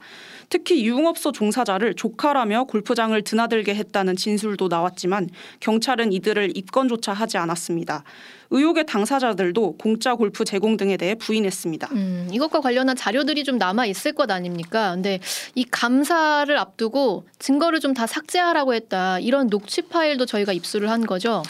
특히 0.48 0.84
유흥업소 0.86 1.32
종사자를 1.32 1.94
조카라며 1.94 2.64
골프장을 2.64 3.20
드나들게 3.22 3.74
했다는 3.74 4.16
진술도 4.16 4.68
나왔지만 4.68 5.28
경찰은 5.60 6.12
이들을 6.12 6.56
입건조차 6.56 7.12
하지 7.12 7.36
않았습니다. 7.38 8.04
의혹의 8.50 8.86
당사자들도 8.86 9.76
공짜 9.76 10.14
골프 10.14 10.44
제공 10.44 10.76
등에 10.76 10.96
대해 10.96 11.16
부인했습니다. 11.16 11.88
음, 11.92 12.28
이것과 12.30 12.60
관련한 12.60 12.94
자료들이 12.94 13.42
좀 13.42 13.58
남아 13.58 13.86
있을 13.86 14.12
것 14.12 14.30
아닙니까? 14.30 14.92
근데 14.94 15.18
이 15.56 15.64
감사를 15.64 16.56
앞두고 16.56 17.24
증거를 17.40 17.80
좀 17.80 17.96
다 17.96 18.06
삭제하라고 18.06 18.74
했다. 18.74 19.18
이런 19.20 19.48
녹취 19.48 19.80
파일도 19.82 20.26
저희가 20.26 20.52
입수를 20.52 20.90
한 20.90 21.06
거죠. 21.06 21.42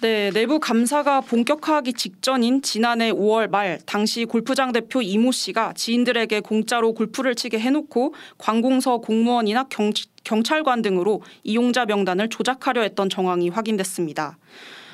네, 0.00 0.30
내부 0.32 0.60
감사가 0.60 1.22
본격화하기 1.22 1.94
직전인 1.94 2.60
지난해 2.60 3.10
5월 3.10 3.48
말 3.48 3.78
당시 3.86 4.24
골프장 4.26 4.72
대표 4.72 5.00
이모 5.00 5.32
씨가 5.32 5.72
지인들에게 5.74 6.40
공짜로 6.40 6.92
골프를 6.92 7.34
치게 7.34 7.58
해놓고 7.58 8.14
관공서 8.36 8.98
공무원이나 8.98 9.64
경, 9.70 9.92
경찰관 10.24 10.82
등으로 10.82 11.22
이용자 11.42 11.86
명단을 11.86 12.28
조작하려 12.28 12.82
했던 12.82 13.08
정황이 13.08 13.48
확인됐습니다. 13.48 14.36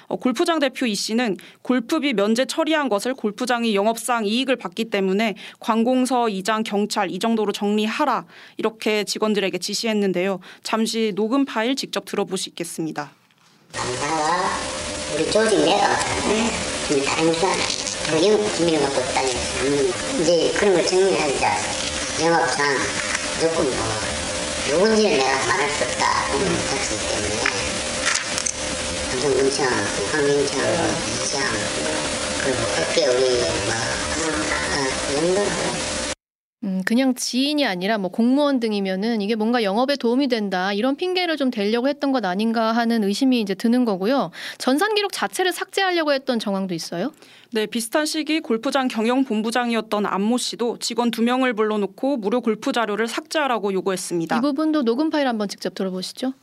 어, 0.06 0.16
골프장 0.16 0.58
대표 0.58 0.86
이 0.86 0.94
씨는 0.94 1.38
골프비 1.62 2.12
면제 2.14 2.44
처리한 2.44 2.88
것을 2.88 3.14
골프장이 3.14 3.74
영업상 3.74 4.26
이익을 4.26 4.56
받기 4.56 4.86
때문에 4.86 5.34
관공서 5.60 6.28
이장 6.28 6.62
경찰 6.62 7.10
이 7.10 7.18
정도로 7.18 7.52
정리하라 7.52 8.26
이렇게 8.58 9.04
직원들에게 9.04 9.58
지시했는데요. 9.58 10.40
잠시 10.62 11.12
녹음 11.16 11.44
파일 11.44 11.74
직접 11.74 12.04
들어보시겠습니다. 12.04 13.19
우리 15.14 15.30
조직 15.30 15.60
내가 15.64 15.86
응? 16.26 16.50
다른 17.04 17.32
기관 17.32 17.56
영업 18.24 18.56
준비를 18.56 18.80
갖고 18.80 19.00
있다니 19.00 19.30
이제 20.20 20.52
그런 20.58 20.74
걸 20.74 20.86
정리하자 20.86 21.56
영업상 22.20 22.78
무조건 23.34 23.70
뭐 23.70 23.86
누군지는 24.68 25.18
내가 25.18 25.46
말할 25.46 25.70
수 25.70 25.84
없다. 25.84 26.26
그렇기 26.30 27.08
때문에. 27.08 27.40
방송금청, 29.10 29.66
환경청, 30.12 30.60
시장 31.24 31.42
그리고 32.42 32.58
그때 32.74 33.06
우리 33.06 33.40
뭐 33.40 33.74
어, 34.74 34.86
연도 35.14 35.46
음, 36.62 36.82
그냥 36.84 37.14
지인이 37.14 37.64
아니라 37.66 37.96
뭐 37.96 38.10
공무원 38.10 38.60
등이면은 38.60 39.22
이게 39.22 39.34
뭔가 39.34 39.62
영업에 39.62 39.96
도움이 39.96 40.28
된다 40.28 40.74
이런 40.74 40.94
핑계를 40.94 41.38
좀 41.38 41.50
대려고 41.50 41.88
했던 41.88 42.12
것 42.12 42.24
아닌가 42.24 42.72
하는 42.72 43.02
의심이 43.02 43.40
이제 43.40 43.54
드는 43.54 43.86
거고요. 43.86 44.30
전산 44.58 44.94
기록 44.94 45.10
자체를 45.12 45.52
삭제하려고 45.52 46.12
했던 46.12 46.38
정황도 46.38 46.74
있어요. 46.74 47.12
네, 47.52 47.64
비슷한 47.64 48.04
시기 48.04 48.40
골프장 48.40 48.88
경영 48.88 49.24
본부장이었던 49.24 50.04
안모 50.04 50.36
씨도 50.36 50.78
직원 50.80 51.10
두 51.10 51.22
명을 51.22 51.54
불러놓고 51.54 52.18
무료 52.18 52.42
골프 52.42 52.72
자료를 52.72 53.08
삭제하라고 53.08 53.72
요구했습니다. 53.72 54.36
이 54.36 54.40
부분도 54.40 54.82
녹음 54.82 55.08
파일 55.08 55.28
한번 55.28 55.48
직접 55.48 55.74
들어보시죠. 55.74 56.34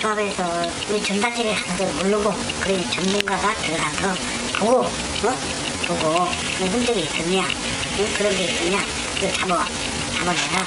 조합에서 0.00 0.44
우리 0.90 1.02
전단지를 1.02 1.52
하나도 1.52 1.84
모르고 2.04 2.30
그래 2.62 2.80
전문가가 2.92 3.54
들어가서 3.54 4.14
보고 4.58 4.78
어? 4.80 5.62
보고 5.86 6.24
흔적이 6.64 7.00
있었냐 7.00 7.44
그런 8.18 8.32
게 8.32 8.44
있었냐 8.44 9.01
그 9.22 9.32
잡아, 9.34 9.64
잡아내라. 10.18 10.66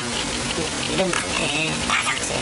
이런 0.93 1.11
것들 1.11 1.67
다 1.89 2.03
삭제. 2.05 2.33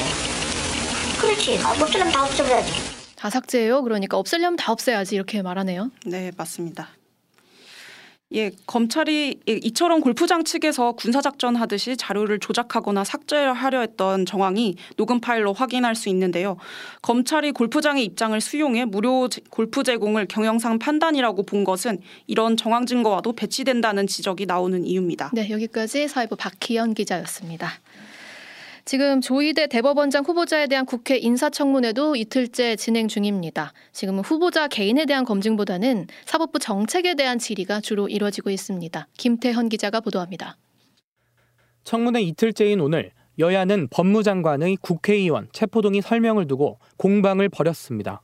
그렇지. 1.20 1.60
아, 1.64 1.72
없애려면 1.72 2.14
다 2.14 2.24
없애야지. 2.24 2.72
다 3.16 3.30
삭제해요? 3.32 3.82
그러니까 3.82 4.18
없애려면 4.20 4.56
다 4.56 4.72
없애야지 4.72 5.16
이렇게 5.16 5.42
말하네요. 5.42 5.90
네, 6.06 6.32
맞습니다. 6.38 6.90
예, 8.36 8.52
검찰이 8.66 9.40
이처럼 9.46 10.02
골프장 10.02 10.44
측에서 10.44 10.94
군사작전 10.94 11.56
하듯이 11.56 11.96
자료를 11.96 12.40
조작하거나 12.40 13.04
삭제하려 13.04 13.82
했던 13.82 14.26
정황이 14.26 14.76
녹음 14.98 15.20
파일로 15.20 15.54
확인할 15.54 15.96
수 15.96 16.10
있는데요. 16.10 16.58
검찰이 17.02 17.52
골프장의 17.52 18.04
입장을 18.06 18.40
수용해 18.42 18.86
무료 18.86 19.28
골프 19.50 19.84
제공을 19.84 20.28
경영상 20.28 20.80
판단이라고 20.80 21.44
본 21.44 21.64
것은 21.64 22.00
이런 22.28 22.58
정황 22.58 22.86
증거와도 22.86 23.34
배치된다는 23.34 24.08
지적이 24.08 24.48
나오는 24.48 24.84
이유입니다. 24.84 25.32
네, 25.34 25.50
여기까지 25.50 26.08
사회부 26.08 26.36
박희연 26.36 26.96
기자였습니다. 26.96 27.72
지금 28.86 29.22
조희대 29.22 29.68
대법원장 29.68 30.26
후보자에 30.26 30.68
대한 30.68 30.86
국회 30.86 31.18
인사청문회도 31.18 32.18
이틀째 32.18 32.76
진행 32.76 33.08
중입니다. 33.08 33.72
지금은 33.94 34.24
후보자 34.24 34.68
개인에 34.68 35.06
대한 35.06 35.24
검증보다는 35.24 36.08
사법부 36.26 36.60
정책에 36.60 37.16
대한 37.16 37.40
질의가 37.40 37.80
주로 37.80 38.10
이뤄지고 38.10 38.50
있습니다. 38.50 39.08
김태현 39.18 39.70
기자가 39.70 40.02
보도합니다. 40.02 40.58
청문회 41.86 42.22
이틀째인 42.24 42.82
오늘 42.82 43.12
여야는 43.40 43.88
법무장관의 43.90 44.78
국회의원 44.82 45.48
체포동의 45.54 46.02
설명을 46.02 46.48
두고 46.48 46.80
공방을 46.98 47.48
벌였습니다. 47.48 48.22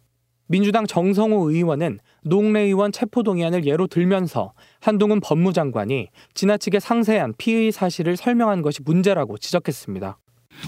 민주당 0.47 0.85
정성호 0.85 1.51
의원은 1.51 1.99
농래 2.23 2.61
의원 2.61 2.91
체포동의안을 2.91 3.65
예로 3.65 3.87
들면서 3.87 4.53
한동훈 4.81 5.21
법무장관이 5.21 6.07
지나치게 6.33 6.81
상세한 6.81 7.33
피의 7.37 7.71
사실을 7.71 8.17
설명한 8.17 8.61
것이 8.61 8.81
문제라고 8.83 9.37
지적했습니다. 9.37 10.17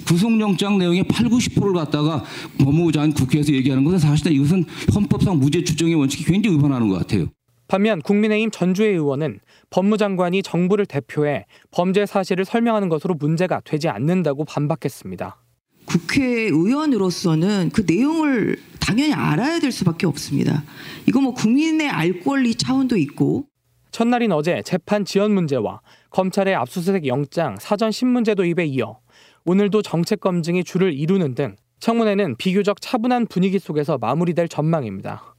구속영장 0.05 0.77
내용의 0.77 1.03
8, 1.03 1.27
90%를 1.27 1.73
갖다가 1.73 2.23
법무부 2.59 2.91
장관 2.91 3.13
국회에서 3.13 3.53
얘기하는 3.53 3.83
것은 3.83 3.99
사실은 3.99 4.33
이것은 4.33 4.65
헌법상 4.93 5.39
무죄 5.39 5.63
추정의 5.63 5.95
원칙이 5.95 6.23
굉장히 6.25 6.57
위반하는 6.57 6.87
것 6.89 6.97
같아요. 6.99 7.27
반면 7.67 8.01
국민의힘 8.01 8.51
전주의 8.51 8.91
의원은 8.91 9.39
법무장관이 9.69 10.43
정부를 10.43 10.85
대표해 10.85 11.45
범죄 11.71 12.05
사실을 12.05 12.43
설명하는 12.43 12.89
것으로 12.89 13.13
문제가 13.13 13.61
되지 13.63 13.87
않는다고 13.87 14.43
반박했습니다. 14.43 15.37
국회의원으로서는 15.85 17.69
그 17.73 17.85
내용을 17.87 18.57
당연히 18.81 19.13
알아야 19.13 19.59
될 19.59 19.71
수밖에 19.71 20.05
없습니다. 20.05 20.63
이거 21.07 21.21
뭐 21.21 21.33
국민의 21.33 21.87
알 21.87 22.19
권리 22.19 22.55
차원도 22.55 22.97
있고 22.97 23.45
첫날인 23.91 24.31
어제 24.31 24.61
재판 24.65 25.05
지연 25.05 25.33
문제와 25.33 25.81
검찰의 26.09 26.55
압수수색 26.55 27.07
영장 27.07 27.55
사전 27.59 27.91
신문제 27.91 28.35
도 28.35 28.43
입에 28.43 28.65
이어 28.65 28.99
오늘도 29.45 29.81
정책 29.81 30.19
검증이 30.19 30.63
줄을 30.63 30.93
이루는 30.93 31.33
등 31.33 31.55
청문회는 31.79 32.35
비교적 32.37 32.79
차분한 32.79 33.25
분위기 33.25 33.57
속에서 33.57 33.97
마무리될 33.97 34.47
전망입니다. 34.47 35.35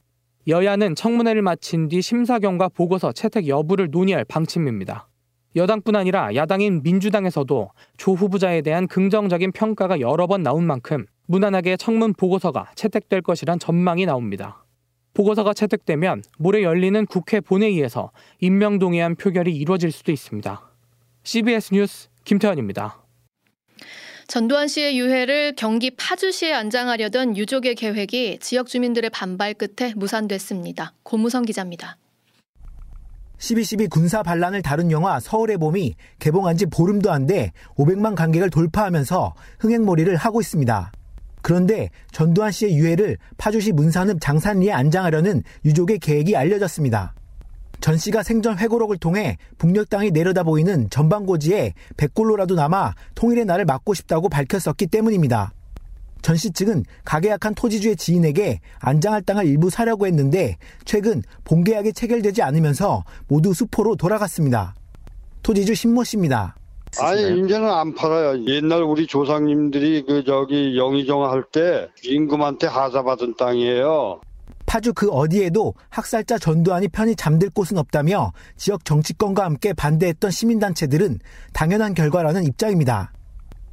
여야는 0.47 0.95
청문회를 0.95 1.41
마친 1.41 1.87
뒤 1.87 2.01
심사경과 2.01 2.69
보고서 2.69 3.13
채택 3.13 3.47
여부를 3.47 3.89
논의할 3.91 4.25
방침입니다. 4.25 5.07
여당뿐 5.55 5.95
아니라 5.95 6.35
야당인 6.35 6.81
민주당에서도 6.83 7.69
조 7.95 8.13
후보자에 8.13 8.61
대한 8.61 8.87
긍정적인 8.87 9.53
평가가 9.53 10.01
여러 10.01 10.27
번 10.27 10.43
나온 10.43 10.65
만큼 10.65 11.05
무난하게 11.27 11.77
청문 11.77 12.13
보고서가 12.13 12.71
채택될 12.75 13.21
것이란 13.21 13.59
전망이 13.59 14.05
나옵니다. 14.05 14.65
보고서가 15.13 15.53
채택되면 15.53 16.23
모레 16.39 16.63
열리는 16.63 17.05
국회 17.05 17.39
본회의에서 17.39 18.11
임명 18.41 18.79
동의안 18.79 19.15
표결이 19.15 19.55
이루어질 19.55 19.91
수도 19.91 20.11
있습니다. 20.11 20.61
CBS 21.23 21.73
뉴스 21.73 22.09
김태현입니다. 22.25 23.02
전두환 24.33 24.67
씨의 24.67 24.97
유해를 24.97 25.53
경기 25.55 25.91
파주시에 25.91 26.53
안장하려던 26.53 27.37
유족의 27.37 27.75
계획이 27.75 28.39
지역 28.41 28.65
주민들의 28.65 29.11
반발 29.11 29.53
끝에 29.53 29.93
무산됐습니다. 29.95 30.95
고무성 31.03 31.45
기자입니다. 31.45 31.97
12.12 33.37 33.91
군사 33.91 34.23
반란을 34.23 34.63
다룬 34.63 34.89
영화 34.89 35.19
서울의 35.19 35.59
봄이 35.59 35.93
개봉한 36.17 36.57
지 36.57 36.65
보름도 36.65 37.11
안 37.11 37.27
돼 37.27 37.51
500만 37.75 38.15
관객을 38.15 38.49
돌파하면서 38.49 39.35
흥행몰이를 39.59 40.15
하고 40.15 40.41
있습니다. 40.41 40.91
그런데 41.43 41.91
전두환 42.11 42.51
씨의 42.51 42.75
유해를 42.75 43.17
파주시 43.37 43.73
문산읍 43.73 44.19
장산리에 44.19 44.71
안장하려는 44.71 45.43
유족의 45.63 45.99
계획이 45.99 46.35
알려졌습니다. 46.35 47.13
전 47.83 47.97
씨가 47.97 48.23
생전 48.23 48.59
회고록을 48.59 48.95
통해 48.95 49.37
북녘 49.57 49.89
땅이 49.89 50.11
내려다 50.11 50.43
보이는 50.43 50.89
전방고지에 50.89 51.73
백골로라도 51.97 52.55
남아 52.55 52.93
통일의 53.13 53.43
날을 53.43 53.65
막고 53.65 53.93
싶다고 53.93 54.29
밝혔었기 54.29 54.87
때문입니다. 54.87 55.51
전 56.21 56.37
씨 56.37 56.51
측은 56.53 56.85
가계약한 57.03 57.53
토지주의 57.53 57.97
지인에게 57.97 58.61
안장할 58.79 59.23
땅을 59.23 59.45
일부 59.45 59.69
사려고 59.69 60.07
했는데 60.07 60.55
최근 60.85 61.23
본계약이 61.43 61.91
체결되지 61.91 62.41
않으면서 62.41 63.03
모두 63.27 63.53
수포로 63.53 63.97
돌아갔습니다. 63.97 64.75
토지주 65.41 65.75
신모 65.75 66.05
씨입니다. 66.05 66.55
아니 67.01 67.21
이제는 67.41 67.69
안 67.69 67.93
팔아요. 67.95 68.45
옛날 68.45 68.83
우리 68.83 69.07
조상님들이 69.07 70.05
그 70.07 70.23
저기 70.23 70.77
영의정 70.77 71.29
할 71.29 71.43
때 71.51 71.89
임금한테 72.01 72.67
하자받은 72.67 73.35
땅이에요. 73.35 74.21
파주 74.73 74.91
그 74.95 75.07
어디에도 75.11 75.75
학살자 75.89 76.39
전두환이 76.39 76.87
편히 76.87 77.15
잠들 77.15 77.51
곳은 77.51 77.77
없다며 77.77 78.33
지역 78.57 78.85
정치권과 78.85 79.45
함께 79.45 79.71
반대했던 79.71 80.31
시민단체들은 80.31 81.19
당연한 81.53 81.93
결과라는 81.93 82.43
입장입니다. 82.45 83.13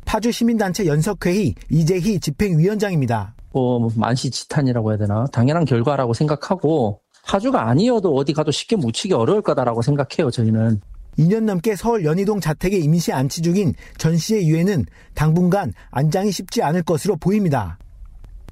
파주 0.05 0.31
시민단체 0.31 0.85
연석회의 0.85 1.55
이재희 1.71 2.21
집행위원장입니다. 2.21 3.35
뭐 3.53 3.89
만시지탄이라고 3.97 4.91
해야 4.91 4.99
되나 4.99 5.25
당연한 5.33 5.65
결과라고 5.65 6.13
생각하고 6.13 7.01
파주가 7.25 7.67
아니어도 7.67 8.15
어디 8.15 8.35
가도 8.35 8.51
쉽게 8.51 8.77
묻히기 8.77 9.15
어려울 9.15 9.41
거다라고 9.41 9.81
생각해요 9.81 10.31
저희는. 10.31 10.83
2년 11.19 11.45
넘게 11.45 11.77
서울 11.77 12.05
연희동 12.05 12.41
자택에 12.41 12.77
임시 12.77 13.11
안치 13.11 13.41
중인 13.41 13.73
전 13.97 14.19
씨의 14.19 14.47
유해는 14.47 14.85
당분간 15.15 15.73
안장이 15.93 16.31
쉽지 16.31 16.63
않을 16.63 16.83
것으로 16.83 17.17
보입니다. 17.17 17.79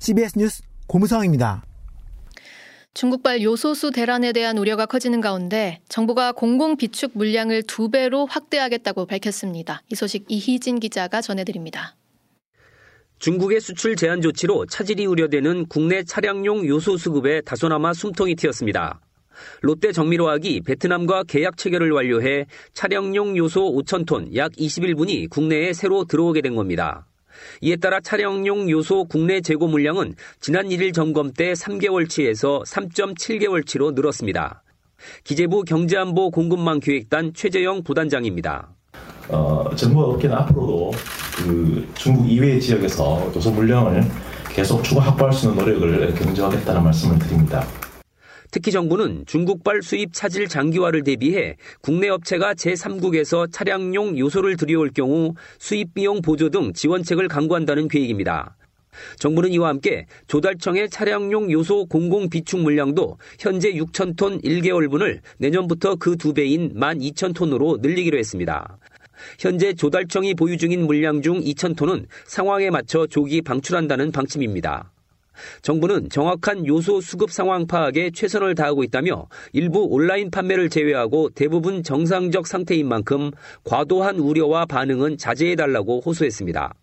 CBS 0.01 0.39
뉴스 0.39 0.63
고무성입니다. 0.87 1.68
중국발 2.99 3.43
요소수 3.43 3.93
대란에 3.93 4.33
대한 4.33 4.59
우려가 4.59 4.85
커지는 4.85 5.21
가운데 5.21 5.79
정부가 5.89 6.33
공공 6.33 6.77
비축 6.77 7.13
물량을 7.15 7.63
두 7.63 7.93
배로 7.93 8.27
확대하겠다고 8.27 9.07
밝혔습니다. 9.07 9.83
이 9.89 9.95
소식 9.95 10.25
이희진 10.27 10.81
기자가 10.81 11.21
전해드립니다. 11.21 11.95
중국의 13.21 13.61
수출 13.61 13.95
제한 13.95 14.21
조치로 14.21 14.67
차질이 14.67 15.07
우려되는 15.07 15.67
국내 15.67 16.03
차량용 16.03 16.67
요소 16.67 16.97
수급에 16.97 17.41
다소나마 17.43 17.95
숨통이 17.95 18.35
튀었습니다. 18.35 19.01
롯데 19.63 19.93
정밀화학이 19.93 20.63
베트남과 20.63 21.23
계약 21.29 21.57
체결을 21.57 21.93
완료해 21.93 22.47
차량용 22.73 23.37
요소 23.37 23.77
5,000톤 23.77 24.35
약 24.35 24.51
21분이 24.55 25.31
국내에 25.31 25.73
새로 25.73 26.05
들어오게 26.05 26.41
된 26.41 26.57
겁니다. 26.57 27.07
이에 27.61 27.77
따라 27.77 28.01
차량용 28.01 28.71
요소 28.71 29.05
국내 29.05 29.41
재고 29.41 29.69
물량은 29.69 30.15
지난 30.41 30.69
1일 30.69 30.95
점검 30.95 31.33
때 31.33 31.53
3개월치에서 31.53 32.65
3.7개월치로 32.65 33.95
늘었습니다. 33.95 34.63
기재부 35.25 35.63
경제안보 35.65 36.31
공급망 36.31 36.81
기획단 36.81 37.33
최재영 37.35 37.85
부단장입니다. 37.85 38.69
어, 39.29 39.65
정부와 39.77 40.07
업계는 40.07 40.37
앞으로도 40.37 40.93
그 41.37 41.89
중국 41.95 42.29
이외의 42.29 42.61
지역에서 42.61 43.31
요소 43.35 43.51
물량을 43.53 44.03
계속 44.51 44.83
추가 44.83 45.03
확보할 45.03 45.33
수 45.33 45.49
있는 45.49 45.65
노력을 45.65 46.15
경제하겠다는 46.15 46.83
말씀을 46.83 47.19
드립니다. 47.19 47.65
특히 48.51 48.73
정부는 48.73 49.25
중국발 49.27 49.83
수입 49.83 50.13
차질 50.13 50.49
장기화를 50.49 51.03
대비해 51.05 51.57
국내 51.81 52.09
업체가 52.09 52.55
제3국에서 52.55 53.53
차량용 53.53 54.19
요소를 54.19 54.57
들여올 54.57 54.91
경우 54.95 55.35
수입 55.59 55.95
비용 55.95 56.23
보조 56.23 56.49
등 56.49 56.73
지원책을 56.73 57.29
강구한다는 57.29 57.89
계획입니다. 57.89 58.57
정부는 59.19 59.51
이와 59.53 59.69
함께 59.69 60.07
조달청의 60.27 60.91
차량용 60.91 61.53
요소 61.53 61.87
공공 61.87 62.31
비축 62.31 62.61
물량도 62.61 63.19
현재 63.39 63.73
6,000톤 63.73 64.43
1개월분을 64.43 65.21
내년부터 65.39 65.95
그 65.95 66.17
두 66.17 66.35
배인 66.35 66.73
12,000 66.75 67.33
톤으로 67.33 67.79
늘리기로 67.81 68.19
했습니다. 68.19 68.79
현재 69.39 69.73
조달청이 69.73 70.35
보유 70.35 70.57
중인 70.57 70.87
물량 70.87 71.23
중 71.23 71.41
2,000톤은 71.41 72.07
상황에 72.27 72.71
맞춰 72.71 73.07
조기 73.07 73.43
방출한다는 73.43 74.11
방침입니다. 74.11 74.91
정부는 75.63 76.11
정확한 76.11 76.67
요소 76.67 77.01
수급 77.01 77.31
상황 77.31 77.67
파악에 77.67 78.11
최선을 78.11 78.55
다하고 78.55 78.85
있다며 78.85 79.29
일부 79.53 79.85
온라인 79.85 80.31
판매를 80.31 80.71
제외하고 80.71 81.31
대부분 81.31 81.83
정상적 81.83 82.47
상태인 82.47 82.89
만큼 82.89 83.31
과도한 83.65 84.17
우려와 84.17 84.67
반응은 84.67 85.19
자제해달라고 85.19 86.03
호소했습니다. 86.05 86.75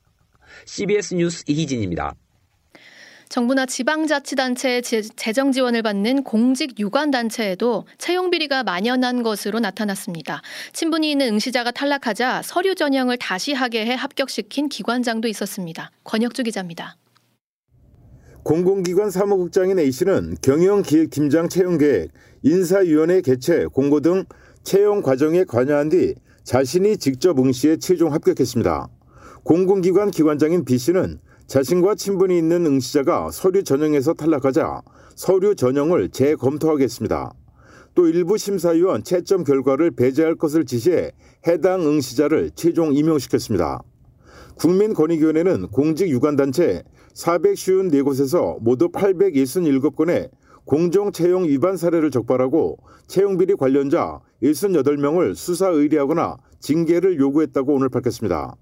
CBS 0.66 1.16
뉴스 1.16 1.44
이희진입니다. 1.48 2.16
정부나 3.30 3.66
지방자치단체의 3.66 4.82
재정 4.84 5.52
지원을 5.52 5.82
받는 5.82 6.24
공직 6.24 6.80
유관단체에도 6.80 7.86
채용 7.98 8.30
비리가 8.30 8.64
만연한 8.64 9.24
것으로 9.24 9.60
나타났습니다. 9.60 10.42
친분이 10.74 11.12
있는 11.12 11.34
응시자가 11.34 11.72
탈락하자 11.72 12.44
서류 12.44 12.76
전형을 12.76 13.18
다시 13.18 13.54
하게 13.54 13.86
해 13.86 13.96
합격시킨 13.96 14.70
기관장도 14.70 15.28
있었습니다. 15.28 15.92
권혁주 16.04 16.44
기자입니다. 16.44 16.96
공공기관 18.46 19.10
사무국장인 19.10 19.80
A씨는 19.80 20.36
경영기획팀장 20.44 21.50
채용계획, 21.50 22.12
인사위원회 22.44 23.22
개최, 23.22 23.66
공고 23.66 24.02
등 24.02 24.24
채용 24.62 25.02
과정에 25.02 25.46
관여한 25.46 25.90
뒤 25.90 26.14
자신이 26.44 26.98
직접 26.98 27.40
응시에 27.40 27.78
최종 27.78 28.14
합격했습니다. 28.14 28.88
공공기관 29.44 30.12
기관장인 30.12 30.64
B씨는 30.64 31.18
자신과 31.48 31.96
친분이 31.96 32.38
있는 32.38 32.68
응시자가 32.68 33.32
서류 33.32 33.64
전형에서 33.64 34.14
탈락하자 34.14 34.84
서류 35.16 35.56
전형을 35.56 36.10
재검토하겠습니다. 36.10 37.34
또 37.96 38.08
일부 38.08 38.38
심사위원 38.38 39.04
채점 39.04 39.44
결과를 39.44 39.90
배제할 39.90 40.36
것을 40.36 40.66
지시해 40.66 41.14
해당 41.48 41.82
응시자를 41.82 42.52
최종 42.54 42.94
임용시켰습니다. 42.94 43.82
국민권익위원회는 44.58 45.70
공직 45.70 46.10
유관단체 46.10 46.84
454곳에서 47.16 48.58
모두 48.62 48.90
867건의 48.90 50.30
공정 50.66 51.12
채용 51.12 51.46
위반 51.46 51.78
사례를 51.78 52.12
적발하고 52.12 52.78
채용비리 53.08 53.56
관련자 53.56 54.20
68명을 54.44 55.36
수사 55.36 55.70
의뢰하거나 55.70 56.38
징계를 56.60 57.20
요구했다고 57.20 57.74
오늘 57.74 57.90
밝혔습니다. 57.90 58.56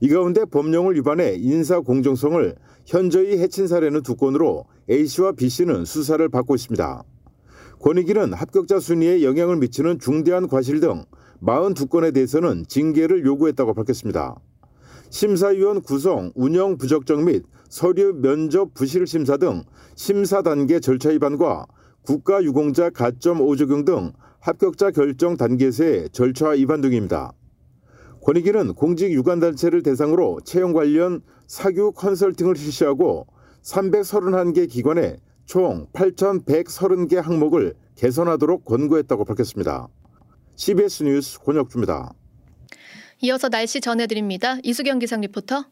이 0.00 0.08
가운데 0.08 0.44
법령을 0.44 0.94
위반해 0.94 1.34
인사 1.38 1.80
공정성을 1.80 2.54
현저히 2.86 3.38
해친 3.38 3.66
사례는 3.66 4.02
두 4.02 4.14
건으로 4.14 4.66
A씨와 4.88 5.32
B씨는 5.32 5.84
수사를 5.84 6.26
받고 6.28 6.54
있습니다. 6.54 7.02
권익위는 7.80 8.32
합격자 8.32 8.80
순위에 8.80 9.22
영향을 9.22 9.56
미치는 9.56 9.98
중대한 9.98 10.46
과실 10.46 10.80
등 10.80 11.04
42건에 11.42 12.12
대해서는 12.12 12.64
징계를 12.68 13.24
요구했다고 13.24 13.74
밝혔습니다. 13.74 14.36
심사위원 15.10 15.80
구성, 15.80 16.32
운영 16.34 16.76
부적정 16.76 17.24
및 17.24 17.44
서류 17.68 18.14
면접 18.14 18.74
부실 18.74 19.06
심사 19.06 19.36
등 19.36 19.62
심사 19.94 20.42
단계 20.42 20.80
절차 20.80 21.10
위반과 21.10 21.66
국가유공자 22.02 22.90
가점 22.90 23.40
오적용 23.40 23.84
등 23.84 24.12
합격자 24.40 24.92
결정 24.92 25.36
단계에서의 25.36 26.10
절차 26.10 26.50
위반 26.50 26.80
등입니다. 26.80 27.32
권익위는 28.22 28.74
공직 28.74 29.10
유관단체를 29.12 29.82
대상으로 29.82 30.40
채용 30.44 30.72
관련 30.72 31.22
사교 31.46 31.92
컨설팅을 31.92 32.56
실시하고 32.56 33.26
331개 33.62 34.68
기관에 34.68 35.16
총 35.44 35.86
8,130개 35.92 37.16
항목을 37.16 37.74
개선하도록 37.96 38.64
권고했다고 38.64 39.24
밝혔습니다. 39.24 39.88
CBS 40.56 41.04
뉴스 41.04 41.38
권혁주입니다. 41.40 42.12
이어서 43.22 43.48
날씨 43.48 43.80
전해드립니다. 43.80 44.58
이수경 44.62 44.98
기상 44.98 45.20
리포터. 45.22 45.64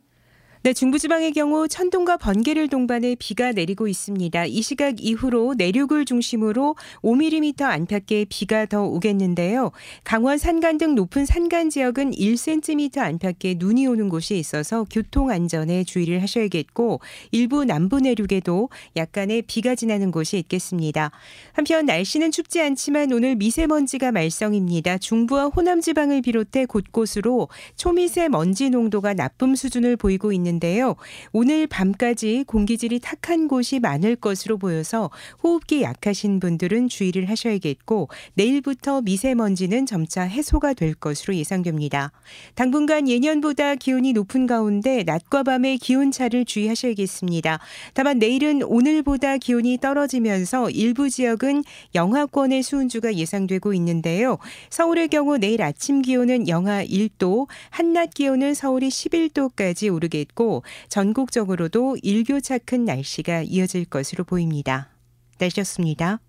네, 0.66 0.72
중부지방의 0.72 1.30
경우 1.30 1.68
천둥과 1.68 2.16
번개를 2.16 2.66
동반해 2.66 3.14
비가 3.20 3.52
내리고 3.52 3.86
있습니다. 3.86 4.46
이 4.46 4.62
시각 4.62 5.00
이후로 5.00 5.54
내륙을 5.56 6.04
중심으로 6.04 6.74
5mm 7.02 7.62
안팎의 7.62 8.24
비가 8.28 8.66
더 8.66 8.82
오겠는데요. 8.82 9.70
강원 10.02 10.38
산간 10.38 10.78
등 10.78 10.96
높은 10.96 11.24
산간 11.24 11.70
지역은 11.70 12.10
1cm 12.10 12.98
안팎의 12.98 13.58
눈이 13.60 13.86
오는 13.86 14.08
곳이 14.08 14.36
있어서 14.38 14.84
교통 14.90 15.30
안전에 15.30 15.84
주의를 15.84 16.20
하셔야겠고 16.20 16.98
일부 17.30 17.64
남부 17.64 18.00
내륙에도 18.00 18.68
약간의 18.96 19.42
비가 19.42 19.76
지나는 19.76 20.10
곳이 20.10 20.36
있겠습니다. 20.38 21.12
한편 21.52 21.86
날씨는 21.86 22.32
춥지 22.32 22.60
않지만 22.60 23.12
오늘 23.12 23.36
미세먼지가 23.36 24.10
말썽입니다. 24.10 24.98
중부와 24.98 25.44
호남 25.44 25.80
지방을 25.80 26.22
비롯해 26.22 26.66
곳곳으로 26.66 27.50
초미세 27.76 28.28
먼지 28.28 28.68
농도가 28.68 29.14
나쁨 29.14 29.54
수준을 29.54 29.94
보이고 29.94 30.32
있는 30.32 30.55
있는데요. 30.56 30.96
오늘 31.32 31.66
밤까지 31.66 32.44
공기질이 32.46 33.00
탁한 33.00 33.48
곳이 33.48 33.80
많을 33.80 34.16
것으로 34.16 34.58
보여서 34.58 35.10
호흡기 35.42 35.82
약하신 35.82 36.40
분들은 36.40 36.88
주의를 36.88 37.28
하셔야겠고 37.30 38.08
내일부터 38.34 39.02
미세먼지는 39.02 39.86
점차 39.86 40.22
해소가 40.22 40.74
될 40.74 40.94
것으로 40.94 41.34
예상됩니다. 41.36 42.12
당분간 42.54 43.08
예년보다 43.08 43.76
기온이 43.76 44.12
높은 44.12 44.46
가운데 44.46 45.02
낮과 45.04 45.42
밤의 45.44 45.78
기온 45.78 46.10
차를 46.10 46.44
주의하셔야겠습니다. 46.44 47.58
다만 47.94 48.18
내일은 48.18 48.62
오늘보다 48.62 49.38
기온이 49.38 49.78
떨어지면서 49.78 50.70
일부 50.70 51.08
지역은 51.10 51.64
영하권의 51.94 52.62
수은주가 52.62 53.14
예상되고 53.14 53.74
있는데요. 53.74 54.38
서울의 54.70 55.08
경우 55.08 55.38
내일 55.38 55.62
아침 55.62 56.02
기온은 56.02 56.48
영하 56.48 56.84
1도, 56.84 57.46
한낮 57.70 58.14
기온은 58.14 58.54
서울이 58.54 58.88
11도까지 58.88 59.92
오르겠 59.92 60.34
고 60.46 60.62
전국적으로도 60.88 61.96
일교차 62.02 62.58
큰 62.58 62.84
날씨가 62.84 63.42
이어질 63.42 63.84
것으로 63.84 64.22
보입니다. 64.22 64.90
날씨였습니다. 65.38 66.20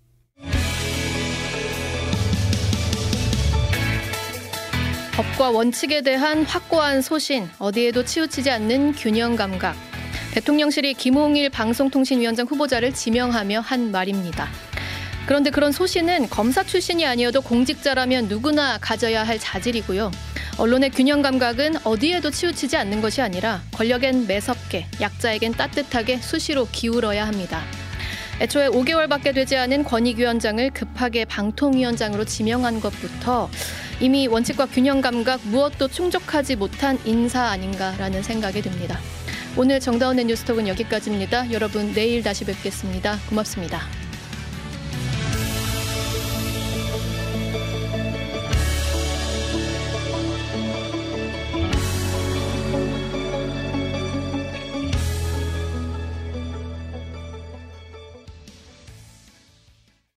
법과 5.12 5.50
원칙에 5.50 6.02
대한 6.02 6.42
확고한 6.44 7.00
소신, 7.00 7.48
어디에도 7.60 8.04
치우치지 8.04 8.50
않는 8.50 8.92
균형 8.92 9.36
감각. 9.36 9.76
대통령실이 10.34 10.94
김홍일 10.94 11.50
방송통신위원장 11.50 12.46
후보자를 12.46 12.92
지명하며 12.92 13.60
한 13.60 13.92
말입니다. 13.92 14.48
그런데 15.26 15.50
그런 15.50 15.70
소신은 15.70 16.28
검사 16.28 16.64
출신이 16.64 17.06
아니어도 17.06 17.40
공직자라면 17.42 18.28
누구나 18.28 18.78
가져야 18.78 19.22
할 19.24 19.38
자질이고요. 19.38 20.10
언론의 20.58 20.90
균형 20.90 21.22
감각은 21.22 21.76
어디에도 21.84 22.32
치우치지 22.32 22.76
않는 22.76 23.00
것이 23.00 23.22
아니라 23.22 23.62
권력엔 23.74 24.26
매섭게, 24.26 24.86
약자에겐 25.00 25.52
따뜻하게 25.52 26.16
수시로 26.16 26.66
기울어야 26.72 27.28
합니다. 27.28 27.62
애초에 28.40 28.68
5개월밖에 28.68 29.32
되지 29.32 29.56
않은 29.56 29.84
권익위원장을 29.84 30.70
급하게 30.70 31.24
방통위원장으로 31.26 32.24
지명한 32.24 32.80
것부터 32.80 33.48
이미 34.00 34.26
원칙과 34.26 34.66
균형 34.66 35.00
감각 35.00 35.40
무엇도 35.44 35.88
충족하지 35.88 36.56
못한 36.56 36.98
인사 37.04 37.44
아닌가라는 37.44 38.24
생각이 38.24 38.60
듭니다. 38.60 38.98
오늘 39.56 39.78
정다운의 39.78 40.24
뉴스톡은 40.24 40.66
여기까지입니다. 40.66 41.52
여러분 41.52 41.92
내일 41.94 42.24
다시 42.24 42.44
뵙겠습니다. 42.44 43.18
고맙습니다. 43.28 44.07